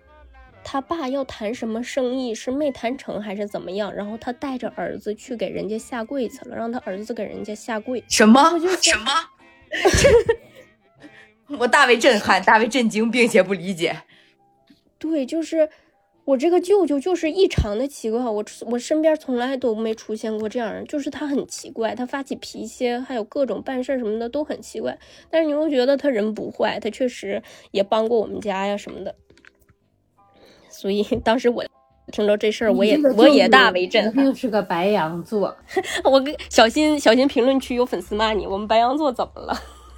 [0.62, 3.94] 他爸要谈什么生意，是没谈成还是怎么样？
[3.94, 8.02] 然后他带着儿子去给人家下跪去了，让他儿子给人家下跪。
[8.08, 8.58] 什么？
[8.80, 9.10] 什么？
[11.58, 13.94] 我大为震撼，大为震惊，并且不理解。
[14.98, 15.68] 对，就是
[16.24, 24.98] 我这个舅舅就是异常的奇怪，我我身边从来都没出现过这样人，就是他很奇怪，他发起脾气，还有各种办事什么的都很奇怪。
[25.30, 29.14] 但是你又觉得他人不坏，他确实也帮过我们家呀什么的。
[30.70, 31.62] 所以当时我
[32.10, 34.24] 听着这事儿，我也我也大为震撼。
[34.24, 35.54] 定是个白羊座。
[36.04, 39.54] 我跟小心小心评论区有粉丝骂你，我们白羊座怎么了？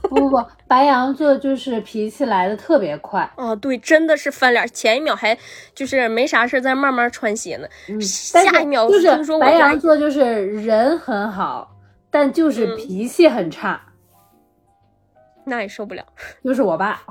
[0.08, 5.36] 不不不，白羊座就是脾气来的特别快，哦，对，真的是翻脸，前一秒还
[5.74, 11.76] 就是没啥事儿在慢慢穿鞋呢，嗯下一秒就是白羊座就是人很好，
[12.10, 13.80] 但就是嗯脾气很差，
[15.44, 16.04] 那也受不了。
[16.44, 17.02] 就是我爸。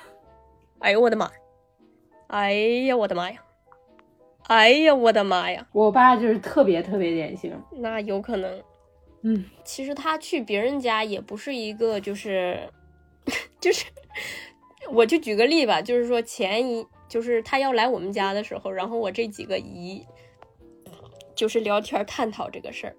[0.80, 1.30] 哎呦我的妈！
[2.28, 2.52] 哎
[2.86, 3.38] 呀我的妈呀！
[4.48, 5.66] 哎呀我的妈呀！
[5.72, 8.62] 我爸就是特别特别典型，那有可能。
[9.28, 12.70] 嗯，其实他去别人家也不是一个，就是，
[13.58, 13.86] 就是，
[14.88, 20.06] 我就举个例吧，就是说前一，就是他要来我们家的时候，然后我这几个姨，
[21.34, 22.94] 就是聊天探讨这个事儿，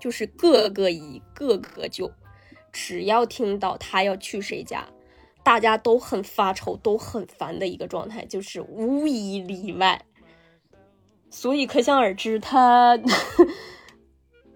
[0.00, 2.10] 就是各个姨各个舅，
[2.72, 4.88] 只要听到他要去谁家，
[5.42, 10.06] 大家都很发愁，都很烦的一个状态，就是无一例外。
[11.28, 12.98] 所以可想而知他，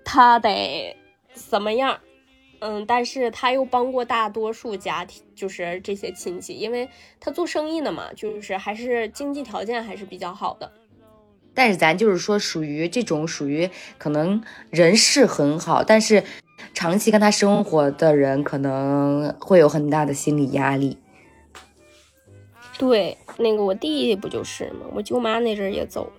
[0.07, 0.97] 他得
[1.35, 1.99] 什么样？
[2.61, 6.89] 嗯，但是他又帮过大多数家庭，就是这些亲戚，因为
[7.21, 10.73] 他做生意的嘛，就是还是经济条件还是比较好的。
[11.53, 16.23] 但是咱就是说，属于这种属于可能人是很好，但是
[16.73, 20.97] 长期跟他生活的人可能会有很大的心理压力。
[22.79, 24.87] 对，那个我弟不就是吗？
[24.95, 26.13] 我舅妈那阵儿也走了。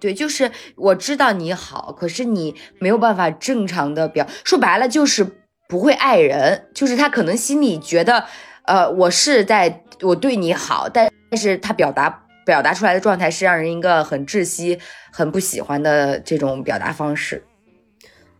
[0.00, 5.26] 对，就是我知道你好，可是你没有办法正常的表，说白了就是
[5.68, 8.24] 不会爱人，就是他可能心里觉得，
[8.64, 14.78] 呃，我是在我对你好，但但是他表达表达出来的状态是让人一个很窒息、
[15.12, 17.44] 很不喜欢的这种表达方式。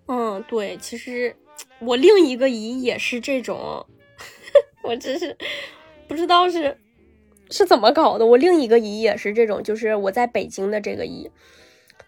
[0.08, 1.36] 嗯，对，其实
[1.78, 3.86] 我另一个姨也是这种，
[4.82, 5.36] 我真是
[6.08, 6.76] 不知道是
[7.50, 8.24] 是怎么搞的。
[8.24, 11.30] 我另一个姨也是这种，就是我在北京的这个姨，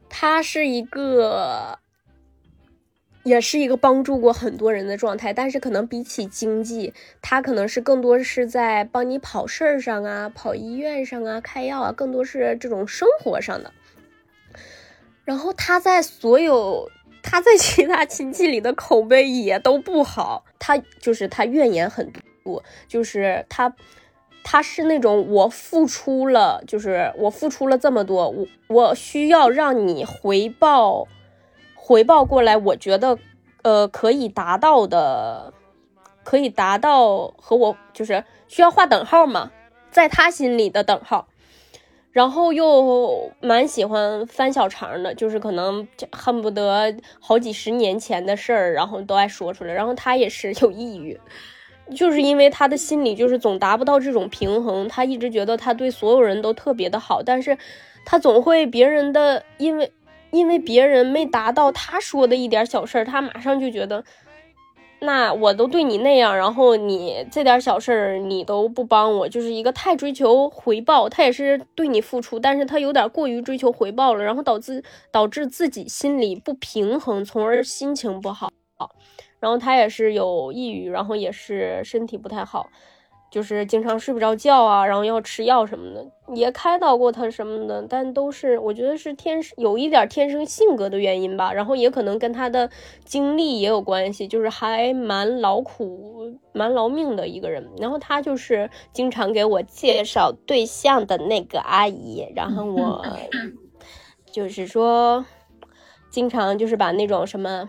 [0.09, 1.79] 她是一个，
[3.25, 13.73] 也是一个帮助过很多人的状态，但是可能比起经济，她可能是更多是在帮你跑事儿上啊、跑医院上啊、开药啊，更多是这种生活上的。
[15.25, 16.91] 然后她在所有
[17.23, 22.13] 他在其他亲戚里的口碑也都不好，他就是他怨言很
[22.43, 23.73] 多，就是他
[24.45, 31.07] 他是那种我付出了，就是我付出了这么多，我我需要让你回报
[31.75, 33.19] 回报过来，我觉得
[33.63, 35.53] 呃可以达到的，
[36.25, 39.51] 可以达到和我就是需要画等号嘛，
[39.91, 41.29] 在他心里的等号。
[42.11, 49.73] 然后又蛮喜欢翻小肠的，就是可能恨不得好几十年前的事儿，然后都爱说出来。
[49.73, 51.19] 然后他也是有抑郁，
[51.93, 57.57] 就是因为他的心里就是总达不到这种平衡，他一直觉得他对所有人都特别的好，但是
[58.05, 59.93] 他总会别人的因为
[60.31, 64.03] 因为别人没达到他说的一点小事儿，他马上就觉得。
[65.05, 71.09] 那我都对你那样，然后你这点小事儿你都不帮我，就是一个太追求回报。
[71.09, 74.81] 他也是对你付出，但是他有点过于追求回报了，然后导致
[75.11, 78.53] 导致自己心里不平衡，从而心情不好。
[79.43, 82.69] 然后他也是有抑郁，然后也是身体不太好，
[83.29, 92.71] 就是经常睡不着觉啊，然后要吃药什么的，也开导过他什么的，但都是我觉得是天生有一点天生性格的原因吧，然后也可能跟他的
[93.05, 97.69] 经历也有关系，就是还蛮劳苦、蛮劳命的一个人。
[97.79, 103.05] 然后他就是经常给我介绍对象的那个阿姨，然后我
[104.31, 105.27] 就是说，
[106.11, 107.69] 经常就是把那种什么。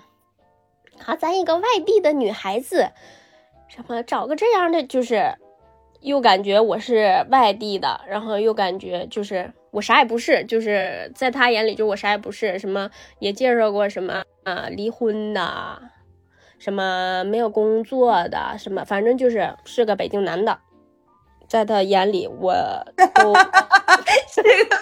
[1.06, 2.90] 啊，咱一个外地的女孩子，
[3.68, 5.34] 什么找个这样的，就是
[6.02, 12.60] 又感觉我是外地的，然后又感觉就是我啥也不是，就是在他眼里就我啥也不是。
[12.60, 12.90] 什么
[13.20, 15.82] 也介绍过什么啊，离婚的，
[16.60, 20.60] 什么没有工作的，什么反正就是是个北京男的，
[21.54, 22.52] 在他眼里我
[23.14, 23.32] 都
[24.28, 24.76] 是个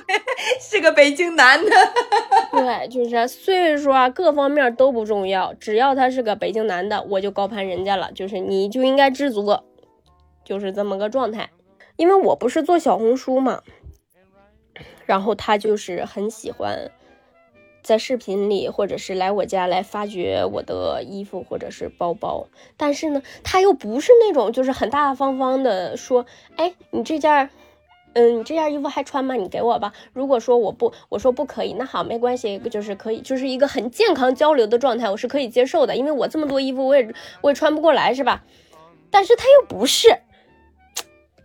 [0.58, 1.70] 是个北京男的。
[2.50, 8.10] 对，就是岁数啊，各方面都不重要，只要他是个北京男的，我就高攀人家了。
[8.14, 9.60] 就是你就应该知足，
[10.46, 11.50] 就是这么个状态。
[11.98, 13.64] 因为我不是做小红书嘛，
[15.06, 16.90] 然后他就是很喜欢
[17.82, 22.48] 在视频里，或者是来我家来发掘我的衣服或者是包包。
[22.78, 26.26] 但是呢，他又不是那种就是很大大方方的说，
[26.56, 27.50] 哎，你这件。
[28.14, 29.36] 嗯，你这件衣服还穿吗？
[29.36, 29.94] 你给我吧。
[30.12, 35.96] 如果说我不，我说不可以，那好，没关系，就是可以，就是一个很健康交流的状态，我是可以接受的。
[35.96, 38.44] 因为我这么多衣服，我也我也穿不过来，是吧？
[39.10, 40.10] 但是他又不是，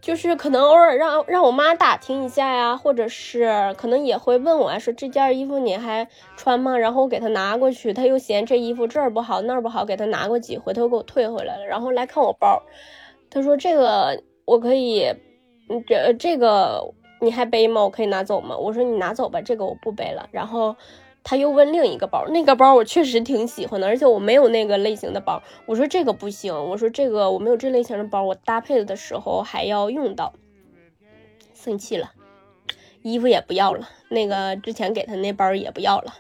[0.07, 6.79] 就是可能偶尔让让我妈打听一下呀，或者是可能也会问我，说这件衣服你还穿吗？
[6.79, 11.67] 然后我给她拿过去，她又嫌这衣服这儿不好那儿不好，给她拿过几回，她给我退回来了。
[11.67, 12.63] 然后来看我包，
[13.29, 15.13] 她说这个我可以，
[15.89, 16.81] 这这个
[17.21, 17.83] 你还背吗？
[17.83, 18.57] 我可以拿走吗？
[18.57, 20.29] 我说你拿走吧，这个我不背了。
[20.31, 20.77] 然后。
[21.29, 25.43] 他又问另一个包，那个包我确实挺喜欢的，而且我没有那个类型的包。
[25.67, 30.33] 我说这个不行，我说这个我没有这类型的包，我搭配的时候还要用到。
[31.53, 32.13] 生气了，
[33.03, 36.15] 衣服也不要了，那个之前给他那包也不要了。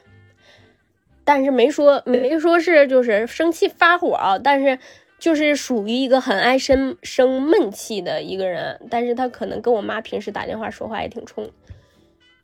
[1.22, 4.80] 但是没说没说是就是生气发火啊，但是
[5.20, 8.80] 就是属于一个很爱生生闷气的一个人。
[8.90, 11.48] 但是他可能跟我妈平时打电话说话也挺冲。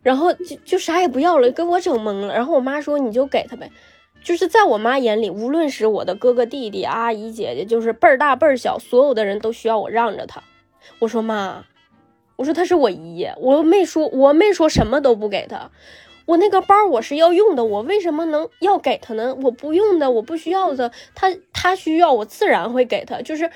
[0.03, 2.35] 然后就就啥也不要了，给我整懵了。
[2.35, 3.71] 然后我妈说：“你就给他呗。”
[4.23, 10.43] 就是在我妈眼里，无论是我的哥哥弟弟、阿姨姐姐，就是辈儿大辈儿小，所有的人都需要我让着他。
[11.01, 11.65] 我说妈，
[12.37, 15.71] 我说他是我姨，我没说我没说什么都不给他。
[16.25, 19.37] 我那个包我是要用的，我为什么能要给他呢？
[19.43, 23.21] 我不用的，我不需要的，他他需要，我自然会给他。
[23.23, 23.51] 就是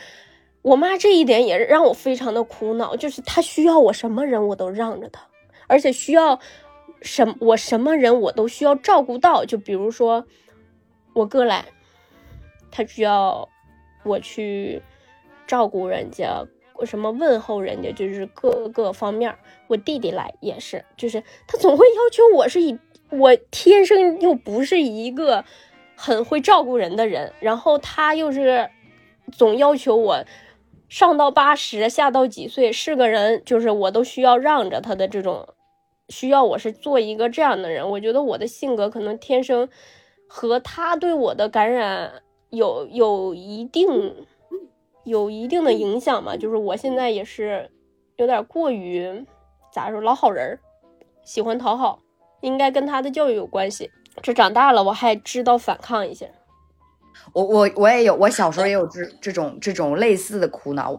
[0.63, 5.23] 我妈这一点也让我非常的苦恼，就是他需要我什么人我都让着他。
[5.67, 6.39] 而且需要
[7.03, 10.27] 什我什么人我都需要照顾到，就比如说
[11.15, 11.67] 我哥来，
[12.71, 13.49] 他需要
[14.05, 14.83] 我去
[15.47, 16.47] 照顾人家，
[16.85, 19.35] 什么问候人家，就是各个方面。
[19.67, 22.79] 我弟弟来也是，就是他总会要求我是以
[23.11, 25.45] 我天生又不是一个
[25.95, 28.71] 很会照顾人的人，然后他又是
[29.33, 30.25] 总要求我。
[30.89, 35.49] 上到八十，下到几岁，是个人，就是我都需要让着他的这种，
[36.09, 37.89] 需要我是做一个这样的人。
[37.91, 39.69] 我觉得我的性格可能天生
[40.29, 44.27] 和他对我的感染有有一定
[45.05, 46.37] 有一定的影响嘛。
[46.37, 47.71] 就是我现在也是
[48.17, 49.25] 有点过于
[49.73, 50.59] 咋说老好人，
[51.25, 52.01] 喜欢讨好，
[52.41, 53.91] 应该跟他的教育有关系。
[54.23, 56.27] 这长大了，我还知道反抗一下。
[57.33, 60.99] 我我我也有，我小时候也有这这种这种类似的苦恼。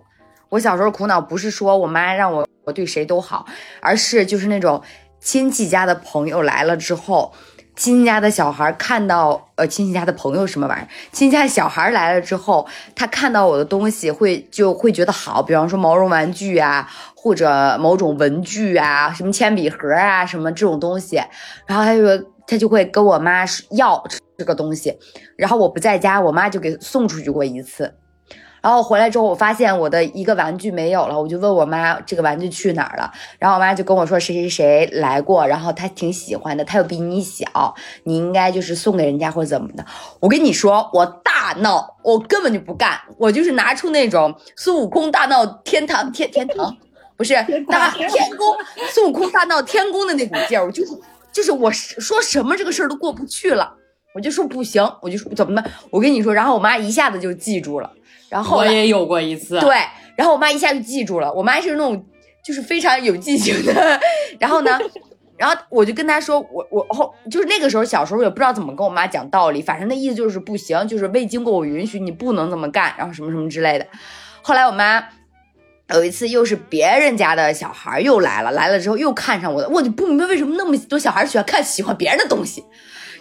[0.49, 3.45] 我小时候苦恼不是说我妈让我我对谁都好，
[3.81, 4.81] 而是就是那种
[5.21, 7.33] 亲戚家的朋友来了之后，
[7.77, 21.15] 亲戚家的小孩看到呃亲戚家的朋友什么玩意儿，亲戚家的小孩来了之后，他看到我的东西会就会觉得好，比方说毛绒玩具啊，或者某种文具啊，什么铅笔盒啊，什么这种东西，
[21.65, 24.03] 然后他就他就会跟我妈要。
[24.39, 24.95] 这个东西，
[25.35, 27.91] 然后我不在家，我妈就给送出去过一次。
[28.67, 33.09] 然后回来之后，我发现我的一个玩具没有了，我就问我妈这个玩具去哪儿了。
[33.39, 39.85] 然后我妈就跟我说谁谁谁来过，然后她挺喜欢的，她又比你小，你应该就是送给人家或者怎么的。
[40.19, 46.75] 我跟你说，我大闹，我根本就不干，我就是拿出那种孙悟空大闹天堂天天堂，
[47.15, 47.35] 不是
[47.69, 48.53] 大天宫，
[48.89, 50.91] 孙悟空大闹天宫的那股劲儿，我就是
[51.31, 53.75] 就是我说什么这个事儿都过不去了。
[54.13, 55.71] 我就说不行，我就说怎么办？
[55.89, 57.91] 我跟你说，然后我妈一下子就记住了。
[58.29, 59.75] 然后我也有过一次，对，
[60.15, 61.31] 然后我妈一下就记住了。
[61.31, 62.05] 我妈是那种
[62.43, 63.99] 就是非常有记性的。
[64.39, 64.77] 然后呢，
[65.37, 73.85] 然后我就跟她说，我我后就是那个时候小时候也不知道怎么跟我妈讲道理，反正那意思就是不行，就是未经过我允许，你不能这么干，然后什么什么之类的。
[74.41, 75.03] 后来我妈
[75.93, 82.63] 有一次又是别人家的小孩又来了，来了之后又看上我的，我就不明白为什么那么多小孩喜欢看喜欢别人的东西。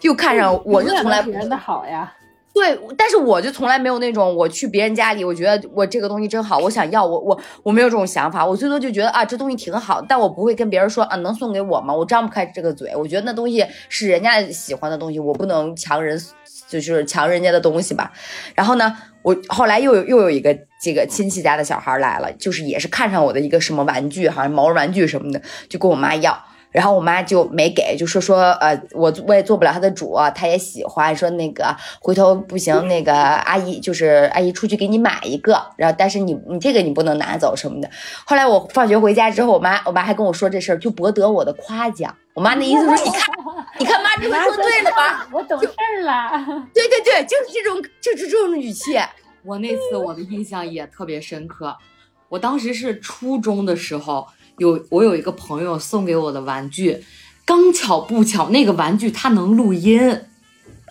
[0.02, 2.12] 又看上我，就从来别人的好呀。
[2.56, 8.46] 对，但是我就从来没有那种我去别人家里，我觉得我这个东西真好，我想要，我我我没有这种想法。
[8.46, 11.92] 我最多就觉得啊，这东西挺好，但我不会跟别人说啊，能送给我吗？
[11.92, 12.96] 我张不开这个嘴。
[12.96, 16.18] 我觉得那东西是人家喜欢的东西，我不能强人，
[16.66, 18.10] 就是强人家的东西吧。
[18.54, 26.42] 然后呢，我后来又有又有一个这个亲戚家的小孩来了，就是也是看上我的一个什么玩具，好像毛绒玩具什么的，就跟我妈要。
[26.76, 37.88] 然后我妈就没给，就说说呃，我我也做不了她的主，她也喜欢，说那个回头不行，那个阿姨就是阿姨出去给你买一个，然后但是你你这个你不能拿走什么的。
[38.26, 42.14] 后来我放学回家之后，我妈我妈还跟我说这事儿，就博得我的夸奖。
[42.34, 43.30] 我妈那意思说，你看
[43.80, 45.26] 你看妈这回说对了吧？
[45.32, 46.44] 我懂事儿了。
[46.74, 48.98] 对对对，就是这种就是这种语气。
[49.42, 51.74] 我那次我的印象也特别深刻，
[52.28, 54.28] 我当时是初中的时候。
[54.58, 57.04] 有我有一个朋友送给我的玩具，
[57.44, 60.20] 刚巧不巧那个玩具它能录音，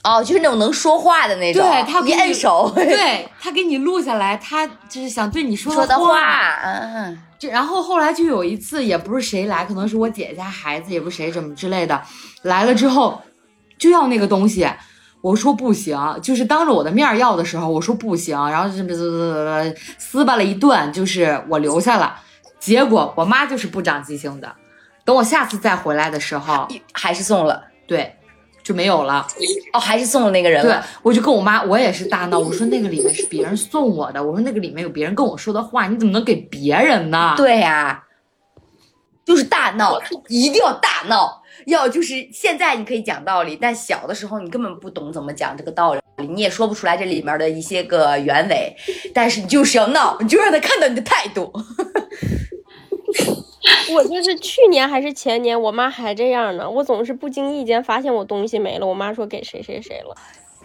[0.04, 1.64] 哦，就是那种能说话的那种。
[1.64, 6.60] 对他一摁手，对 他给你录下来，他就是想对你说的话。
[6.64, 12.00] 嗯，这然后后来就有一次，也不是谁来，可能是我姐姐家孩子，也不是谁怎么之类的，
[12.44, 13.20] 来了之后
[13.80, 14.70] 就要那个东西，
[15.22, 22.16] 我说不行，就是当着我的面要的时候，我说不行，然后这这这这撕巴了一顿，就是我留下了。
[22.66, 24.56] 结果我妈就是不长记性的，
[25.04, 28.16] 等我下次再回来的时候，还是送了，对，
[28.64, 29.28] 就没有了。
[29.72, 37.36] 哦，还是送了那个人对了。，我就跟我妈，我也是大闹，我说那个里面是别人送我的，我说那个里面有别人跟我说的话，你怎么能给别人呢？
[37.38, 38.04] 对呀、
[39.24, 41.44] 就是大闹，一定要大闹。
[41.68, 48.76] 要就是现在你可以讲道理，但小的时候你根本不懂怎么讲这个道理，你也说不出来这里面的一些个原委，
[49.14, 51.54] 但是你就是要闹，你就让他看到你的态度。
[53.94, 56.70] 我就是去年还是前年，我妈还这样呢。
[56.70, 60.16] 我总是不经意间发现我东西没了，我妈说给谁谁谁了。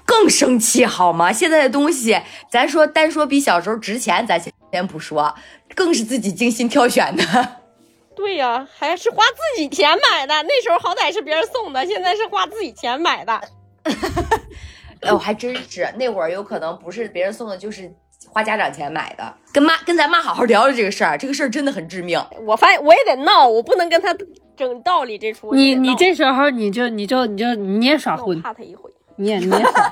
[0.04, 1.32] 更生气好吗？
[1.32, 5.34] 现在的东西，咱说单说比小时候值钱，咱先先不说，
[5.74, 7.24] 更是自己精心挑选的。
[8.16, 10.34] 对呀、还是花自己钱买的。
[10.42, 13.40] 那时候好歹是别人送的，现在是花自己钱买的。
[15.00, 17.90] 哎，我还真是那会儿有可能不是别人送的，就是
[18.28, 19.34] 花家长钱买的。
[19.52, 22.20] 跟妈跟咱妈好好聊聊这个事儿，这个事儿真的很致命。
[22.46, 24.14] 我发现我也得闹，我不能跟他
[24.56, 25.54] 整道理这出。
[25.54, 28.90] 你你这时候你就你就你就你也耍混，怕他一回。
[29.16, 29.90] 你也你也耍，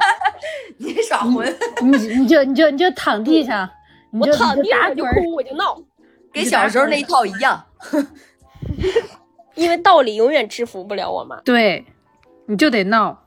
[0.78, 3.68] 你耍混，你你就你就你就躺地上，
[4.12, 5.78] 我躺地上我就哭，我就闹，
[6.32, 7.62] 跟小时候那一套一样。
[9.54, 11.40] 因为道理永远制服不了我妈。
[11.42, 11.84] 对，
[12.46, 13.24] 你就得闹，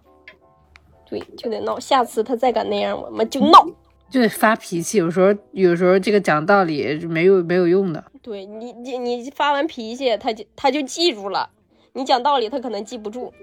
[1.07, 1.79] 对，就得闹。
[1.79, 3.67] 下次他再敢那样，我们就闹。
[4.11, 4.97] 就得发脾气。
[4.97, 8.03] 有时候有时候这个讲道理没有没有用的。
[8.21, 11.49] 对你，你你发完脾气，他就他就记住了。
[11.93, 13.33] 你讲道理，他可能记不住。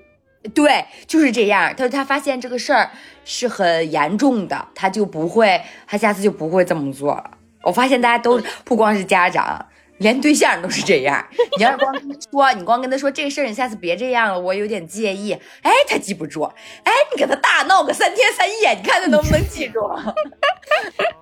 [0.55, 1.75] 对，就是这样。
[1.77, 2.91] 他他发现这个事儿
[3.25, 7.31] 是很严重的，他就不会，他下次就不会这么做了。
[7.64, 9.66] 我发现大家都不光是家长，
[9.99, 11.26] 连对象都是这样。
[11.57, 15.32] 你要是光跟他说，你光跟他说这个事儿，你下次别这样了，我有点介意。
[15.62, 16.42] 哎，他记不住。
[16.84, 19.80] 哎，你给他大闹个三天三夜，你看他能不能记住？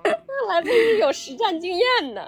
[0.03, 2.21] 看来不是有实战经验呢。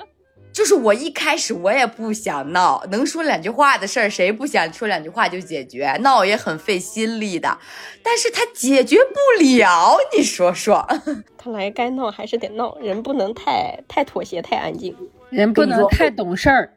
[0.52, 5.96] 就是我一开始我也不想闹，能说两句话的事儿，谁不想说两句话就解决？
[6.02, 7.60] 闹也很费心力的，
[8.04, 10.86] 但是他解决不了，你说说？
[11.38, 14.98] 看来该闹还是得闹，人不能太太妥协，太安静。
[15.30, 16.74] 人不能太懂事儿，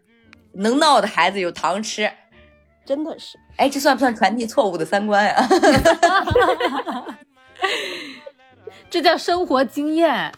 [0.53, 2.11] 能闹的孩子有糖吃。
[2.85, 5.49] 真的是，哎，这算不算传递错误的三观呀、
[8.91, 10.33] 这叫生活经验。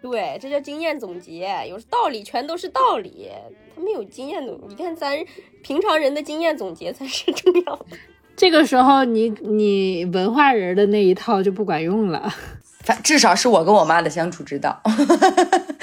[0.00, 1.50] 对，这叫经验总结。
[1.68, 3.28] 有道理全都是道理，
[3.74, 4.58] 他没有经验总。
[4.68, 5.18] 你看咱
[5.62, 7.86] 平常人的经验总结才是重要的。
[8.36, 12.32] 这个时候你你文化人的那一套就不管用了。
[12.80, 14.80] 反至少是我跟我妈的相处之道。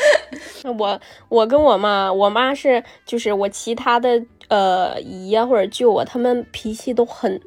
[0.72, 1.00] 我
[1.30, 7.40] 我跟我妈，我妈是就是我其他的呃姨呀、或者舅啊，他们脾气都很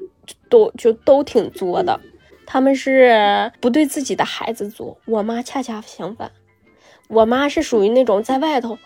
[0.48, 1.98] 都就都挺作的，
[2.46, 4.98] 他们是不对自己的孩子作。
[5.06, 6.30] 我妈恰恰相反，
[7.08, 8.78] 我妈是属于那种在外头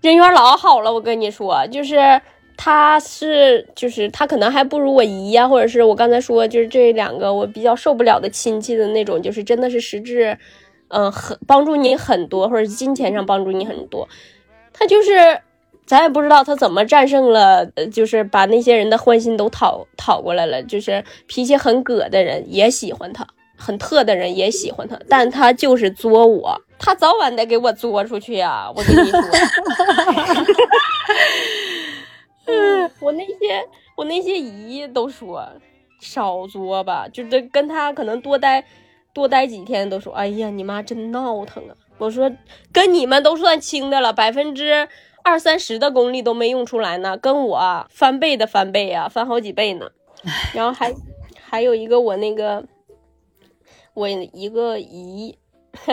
[0.00, 2.20] 人缘老好了，我跟你说，就是
[2.56, 10.38] 她是就是她可能还不如我姨呀、或者是我刚才说就是这两个我比较受不了的亲戚的那种，就是真的是实质。
[10.88, 14.08] 嗯，很帮助你很多，或者金钱上帮助你很多。
[14.72, 15.40] 他就是，
[15.86, 20.62] 咱也不知道他怎么战胜了，就是把那些人的欢心都讨讨过来了。
[20.62, 23.26] 就是脾气很葛的人也喜欢他，
[23.56, 29.20] 很特的人也喜欢他，但他就是作我，他早晚得给我作出去呀、我跟你说。
[32.48, 33.66] 嗯，我那些
[33.96, 35.44] 我那些姨都说
[36.00, 38.64] 少作吧，就是跟他可能多待
[39.16, 41.74] 多待几天，都说哎呀你妈真闹腾啊。
[41.96, 42.30] 我说
[42.70, 44.86] 跟你们都算轻的了，百分之
[45.24, 49.88] 二三十的功力都没用出来呢，跟我翻倍的翻倍啊，翻好几倍呢。
[50.52, 50.92] 然后还
[51.40, 52.66] 还有一个我那个
[53.94, 55.38] 我一个姨，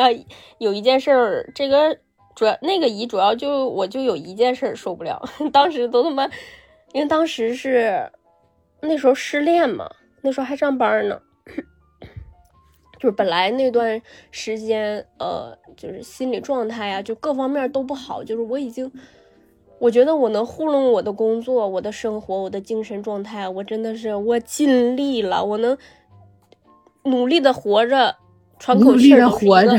[0.60, 1.98] 有一件事儿，这个
[2.36, 6.26] 主要那个姨主要就我就有一件事儿受不了， 当时都他妈，
[6.92, 8.12] 因为当时是
[8.82, 9.90] 那时候失恋嘛，
[10.22, 11.22] 那时候还上班呢。
[13.04, 14.02] 就是本来那段
[14.32, 18.24] 时间，呃，就是心理状态啊，就各方面都不好。
[18.24, 18.90] 就是我已经，
[19.78, 25.78] 我觉得我能糊弄我的工作、我的生活、我的精神状态，我真的是我尽力了，我能
[27.04, 28.16] 努力的活着，
[28.58, 29.78] 喘口气活着，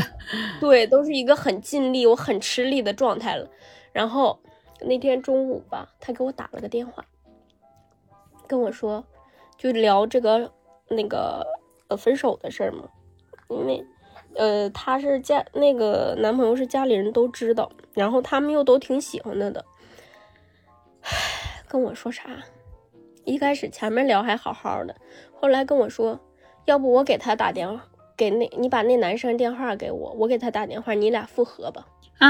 [0.60, 3.48] 对，都是一个很尽力、我很吃力的状态了。
[3.94, 4.38] 然后
[4.82, 7.02] 那天中午吧，他给我打了个电话，
[8.46, 9.02] 跟我说，
[9.56, 10.52] 就聊这个
[10.90, 11.46] 那个
[11.88, 12.90] 呃分手的事儿嘛。
[13.60, 13.86] 因为
[14.34, 19.64] 呃，他是家那个男朋友是家里人都知道，然后他们又都挺喜欢他的。
[21.02, 22.22] 唉，跟我说啥？
[23.24, 24.96] 一开始前面聊还好好的，
[25.40, 26.20] 后来跟我说，
[26.64, 27.86] 要不我给他打电话，
[28.16, 31.86] 给那你把那男生电话给我，我给他打电话，你俩复合吧。
[32.18, 32.28] 啊，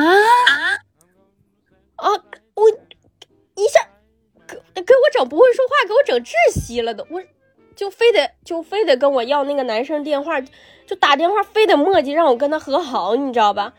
[1.97, 2.09] 啊，
[2.55, 2.70] 我
[3.57, 3.81] 一下
[4.47, 7.20] 给给我整不会说话，给我整窒息了都，我
[7.75, 13.75] 就非得就非得跟我要那个男生电话，就打电话非得磨叽让我跟他和好，你知道吧？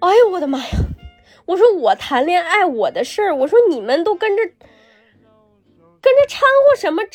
[0.00, 0.66] 哎呦我的妈呀！
[1.46, 4.42] 我说我谈恋爱我的事儿，我说你们都跟着
[6.00, 7.10] 跟着掺和什么着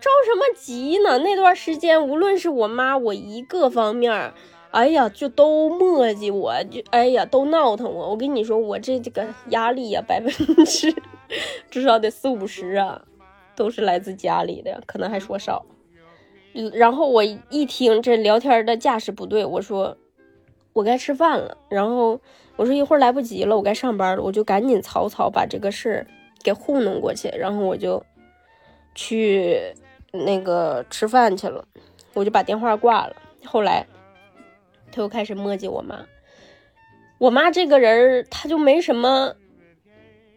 [0.00, 1.18] 着什么急呢？
[1.18, 4.32] 那段时间无论是我妈我一个方面，
[4.70, 8.10] 哎呀就都磨叽我，就哎呀都闹腾我。
[8.10, 10.30] 我跟你说，我这这个压力呀，百分
[10.66, 10.94] 之
[11.70, 13.02] 至少得四五十啊，
[13.56, 15.64] 都是来自家里的，可能还说少。
[16.72, 19.96] 然后我一听这聊天的架势不对，我说
[20.72, 22.20] 我该吃饭了，然后。
[22.56, 26.06] 我说一会儿来不及了，我该上班了，我就赶紧草草把这个事儿
[26.40, 28.00] 给糊弄过去，然后我就
[28.94, 29.74] 去
[30.12, 31.66] 那个吃饭去了，
[32.12, 33.16] 我就把电话挂了。
[33.44, 33.84] 后来
[34.92, 36.06] 他又开始磨叽我妈，
[37.18, 39.34] 我妈这个人她就没什么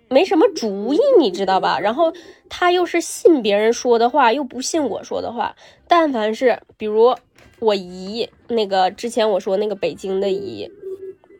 [0.09, 1.79] 没什么主意，你知道吧？
[1.79, 2.13] 然后
[2.49, 5.55] 他又是信别人说的话，又不信我说的话。
[5.87, 7.15] 但凡是比如
[7.59, 10.71] 我姨那个之前我说那个北京的姨。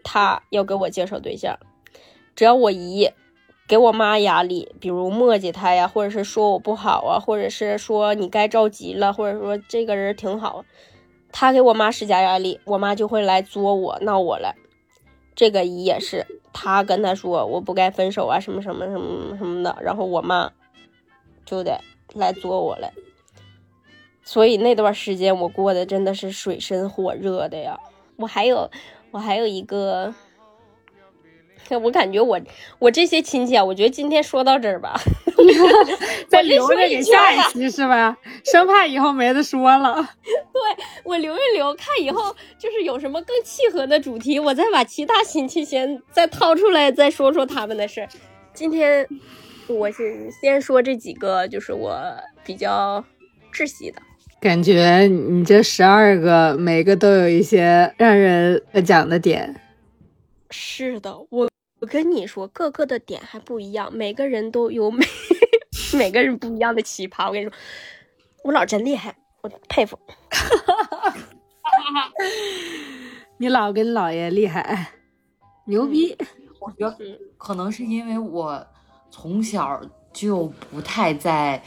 [0.10, 1.60] 她要给我介绍对象，
[2.34, 3.12] 只要我姨
[3.68, 10.64] 给我妈压力，比如磨叽他呀，或者是说我不好啊，或者是说你该着急了，或者说这个人挺好，
[11.34, 14.56] 他给我妈施加压力，我妈就会来作我闹我了。
[15.36, 16.26] 这个姨也是，
[16.60, 20.52] 他跟他说我不该分手啊，什么什么什么什么的，然后我妈
[21.46, 21.80] 就得
[22.16, 22.92] 来作我了。
[24.24, 27.80] 所以那段时间我过的真的是水深火热的呀，
[28.16, 28.70] 我还有。
[29.10, 30.14] 我还有一个，
[31.76, 32.40] 我感觉我
[32.78, 34.96] 我这些亲戚啊，我觉得今天说到这儿吧，
[36.30, 38.16] 再留着给下一期是吧？
[38.46, 39.96] 生怕以后没得说了。
[40.24, 48.08] 对我留一留，看以后就是有什么更契合的主题，我再把其他亲戚先再掏出来，再说说他们的事。
[48.54, 49.08] 今天
[49.68, 52.00] 我是先说这几个，就是我
[52.46, 53.04] 比较
[53.52, 54.02] 窒息的。
[54.40, 59.60] 感觉你这十二个，每个都有一些让人讲的点。
[60.52, 61.50] 是的，我
[61.80, 65.06] 我跟你说，各个的点还不一样，每个人都有每
[65.94, 67.28] 每个人不一样的奇葩。
[67.28, 67.54] 我跟你说，
[68.44, 70.00] 我姥真厉害，我佩服。
[73.38, 74.94] 你姥跟你姥爷厉害，
[75.66, 76.18] 牛逼。
[76.60, 76.98] 我觉得
[77.38, 78.66] 可能是因为我
[79.12, 79.80] 从小
[80.12, 81.62] 就不太在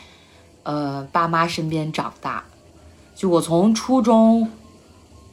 [0.65, 2.45] 呃爸妈身边长大。
[3.15, 4.51] 就我从初中，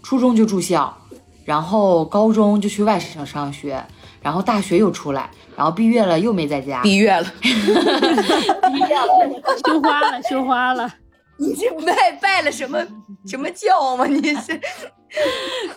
[0.03, 0.95] 初中就住校，
[1.43, 3.83] 然后高中就去外省上学，
[4.27, 6.81] 然后大学又出来，然后毕业了又没在家。
[6.81, 9.07] 毕业了， 毕业了，
[9.65, 10.93] 羞花了，羞花了。
[11.39, 12.85] 你这拜拜了什么
[13.25, 14.05] 什么教吗？
[14.05, 14.59] 你是，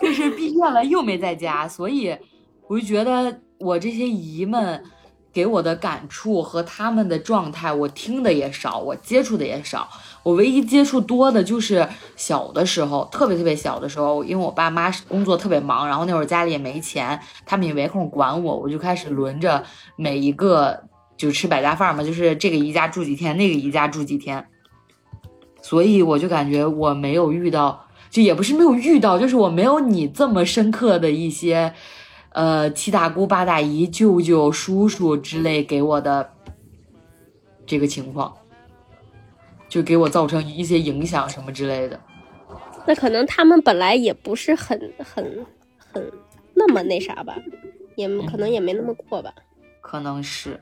[0.03, 2.12] 就是毕业了又没在家，所以
[2.66, 4.82] 我就觉得我这些姨们
[5.32, 9.88] 给我的感触和他们的状态，我听的也少，我接触的也少。
[10.22, 19.64] 我唯一接触多的就是小的时候，特别特别小的时候，因为我爸妈工作特别忙，然后那会儿家里也没钱，他们也没空管我，我就开始轮着
[19.96, 20.84] 每一个
[21.16, 24.46] 就吃百家饭嘛，就是这个姨家住几天，那个姨家住几天，
[25.62, 31.72] 所以我就感觉我没有遇到，就也不是没有遇到，就是我没有你这么深刻的一些，
[32.32, 36.30] 呃，七大姑八大姨、舅舅、叔叔之类给我的
[37.64, 38.34] 这个情况。
[39.70, 41.98] 就给我造成一些影响什么之类的，
[42.86, 45.46] 那可能他们本来也不是很很
[45.78, 46.12] 很
[46.54, 47.38] 那么那啥吧，
[47.94, 49.32] 也可能也没那么过吧，
[49.80, 50.58] 可能是。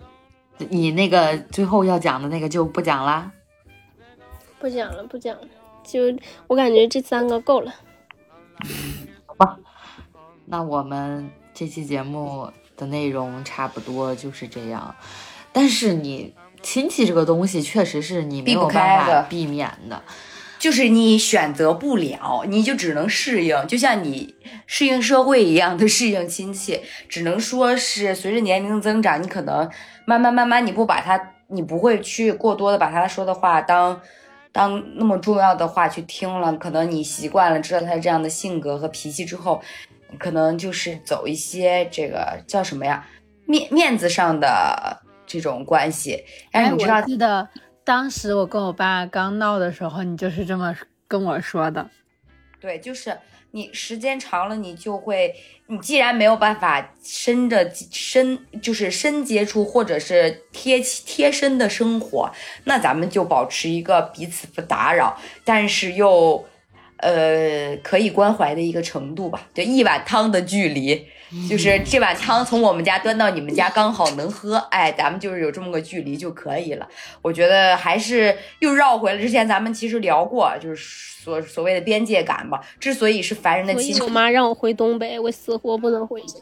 [0.68, 3.32] 你那个最后要讲的那个就不讲啦，
[4.58, 5.48] 不讲了，不讲了，
[5.82, 6.00] 就
[6.46, 7.74] 我感觉这三个够了。
[9.24, 9.58] 好吧，
[10.44, 14.94] 那我们这期节目的内容差不多就是这样，
[15.50, 16.34] 但是你。
[16.62, 20.02] 亲戚这个东西确实是你没有办法避免的，
[20.58, 24.34] 就是你选择不了，你就只能适应，就像你
[24.66, 29.70] 适应社会一样的适应亲戚，只能说是随着年龄增长，你可能
[30.04, 34.00] 慢慢慢慢你不把他，你不会去过多的把他说的话当
[34.50, 39.62] 当那么重要的话去听了，可能你习惯了知道他这样的性格和脾气之后，
[40.18, 43.06] 可能就是走一些这个叫什么呀
[43.46, 45.02] 面面子上的。
[45.28, 47.00] 这种关系，哎，你知道？
[47.02, 47.48] 记得
[47.84, 50.74] 当时我跟我爸刚闹的时候，你就是这么
[51.06, 51.88] 跟我说的。
[52.60, 53.16] 对，就是
[53.52, 55.32] 你时间长了，你就会，
[55.68, 62.30] 你既然没有办法深的深，就是深接触或者是贴贴身的生活，
[62.64, 66.44] 那咱们就保持一个彼此不打扰，但是又
[66.96, 71.06] 呃可以关怀的一个程度吧，就一碗汤的距离，
[71.48, 76.88] 就是这碗汤从我们家端到你们家刚好能喝，哎，咱们就是有这么个距离就可以了。
[77.22, 82.60] 我觉得还是又绕回了之前咱们其实聊过，就是所所谓的边界感吧。
[82.80, 86.34] 之所以是凡人的亲我，妈让我回东北，我死活不能回去。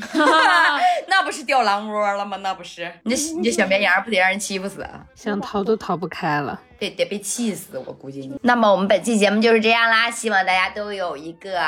[1.08, 2.36] 那不是掉狼窝了吗？
[2.38, 5.04] 那不是你这 你这小绵羊不得让人欺负死啊？
[5.14, 6.60] 想逃都逃不开了。
[6.78, 8.38] 得得被气死，我估计你。
[8.42, 11.60] 那么我们本期节目就是这样啦，希望大家都有一个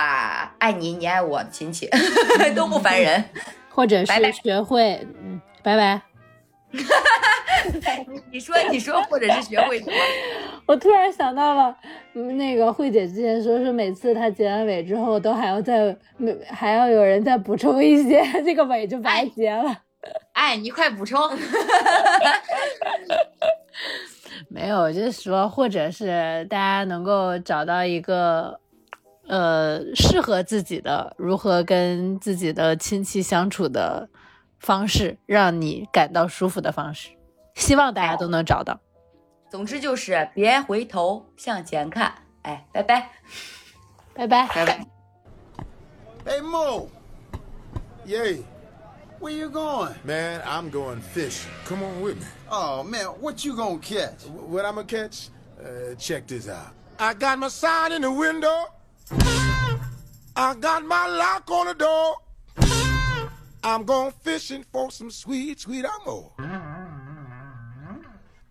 [0.59, 1.89] 爱你你爱我的亲戚，
[2.57, 3.23] 都不烦人。
[3.75, 6.01] 或者是学会，嗯，拜拜。
[8.31, 9.93] 你说你说，或者是学会什么？
[10.67, 11.77] 我突然想到了，
[12.15, 19.77] 嗯那个慧姐之前说是每次她结完尾之后，都还要再没还要有人再补充一些， 这个尾就白结了。
[20.33, 21.21] 哎，你快补充。
[24.49, 28.59] 没有，我就是说，或者是大家能够找到一个
[29.29, 34.09] 呃适合自己的如何跟自己的亲戚相处的
[34.63, 37.11] 方式，让你感到舒服的方式。
[37.55, 38.81] 希望大家都能找到。
[39.51, 42.15] 总之就是别回头，向前看。
[42.43, 43.11] 哎，拜拜。
[44.15, 44.47] 拜拜。
[44.49, 44.87] 拜拜。
[46.25, 46.89] Hey Mo.
[48.07, 48.45] Yay.
[49.21, 49.95] Where you going?
[50.05, 51.51] Man, I'm going fishing.
[51.67, 52.27] Come on with me.
[52.49, 54.25] Oh man, what you gonna catch?
[54.25, 55.29] Wh- What I'm gonna catch?
[55.61, 56.73] Uh, check this out.
[56.99, 58.67] I got my sign in the window.
[60.35, 62.17] I got my lock on the door.
[63.65, 66.33] I'm going fishing for some sweet, sweet ammo.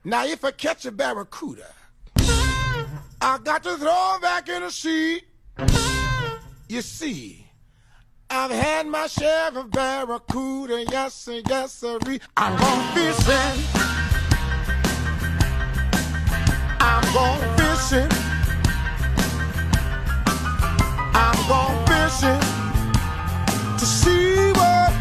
[0.04, 1.68] Now, if I catch a barracuda,
[3.22, 5.22] I got to throw it back in the sea.
[6.70, 7.46] You see,
[8.30, 12.00] I've had my share of barracuda, yes sir, yes sir.
[12.38, 13.64] I'm going fishing.
[16.80, 18.10] I'm going fishing.
[21.14, 22.40] I'm going fishing
[23.78, 25.01] to see what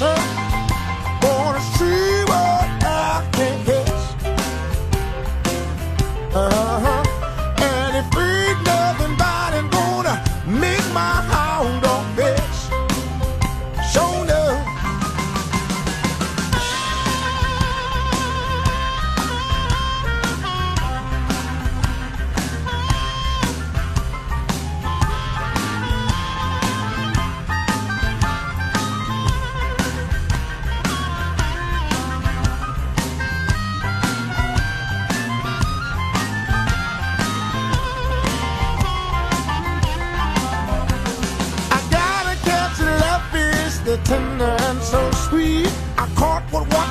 [0.00, 1.90] Born a tree.
[1.90, 2.09] see.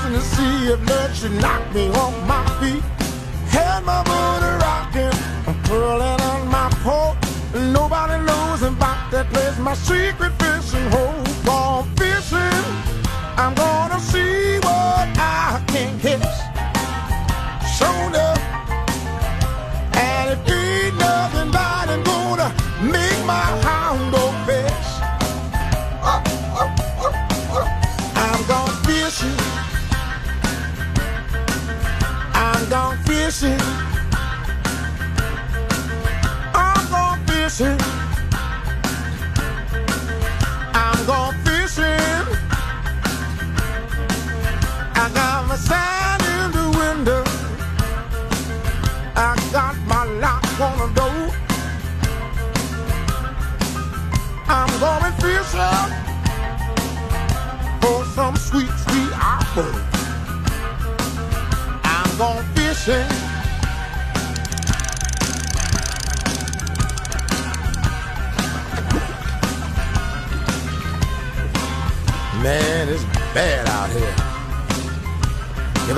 [0.09, 2.83] Watching to see if love should knock me off my feet.
[3.49, 7.15] Had my motor rocking, I'm pulling on my pole.
[7.53, 10.38] Nobody knows about that place, my secret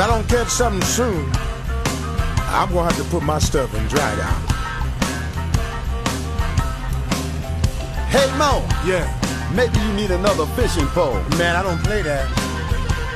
[0.02, 1.30] I don't catch something soon,
[2.50, 4.42] I'm gonna have to put my stuff in dry down.
[8.10, 9.06] Hey Mo, Yeah,
[9.54, 11.22] maybe you need another fishing pole.
[11.38, 12.28] man, I don't play that.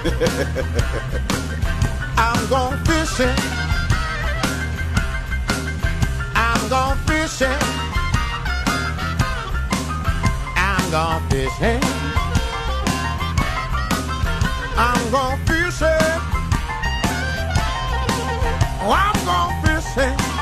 [2.18, 3.34] I'm going fishing.
[6.36, 7.16] I'm going fishing.
[7.26, 7.58] fishing.
[10.56, 11.82] I'm gone fishing.
[14.78, 16.35] I'm gone fishing.
[18.88, 20.35] Oh, I'm gone fishing.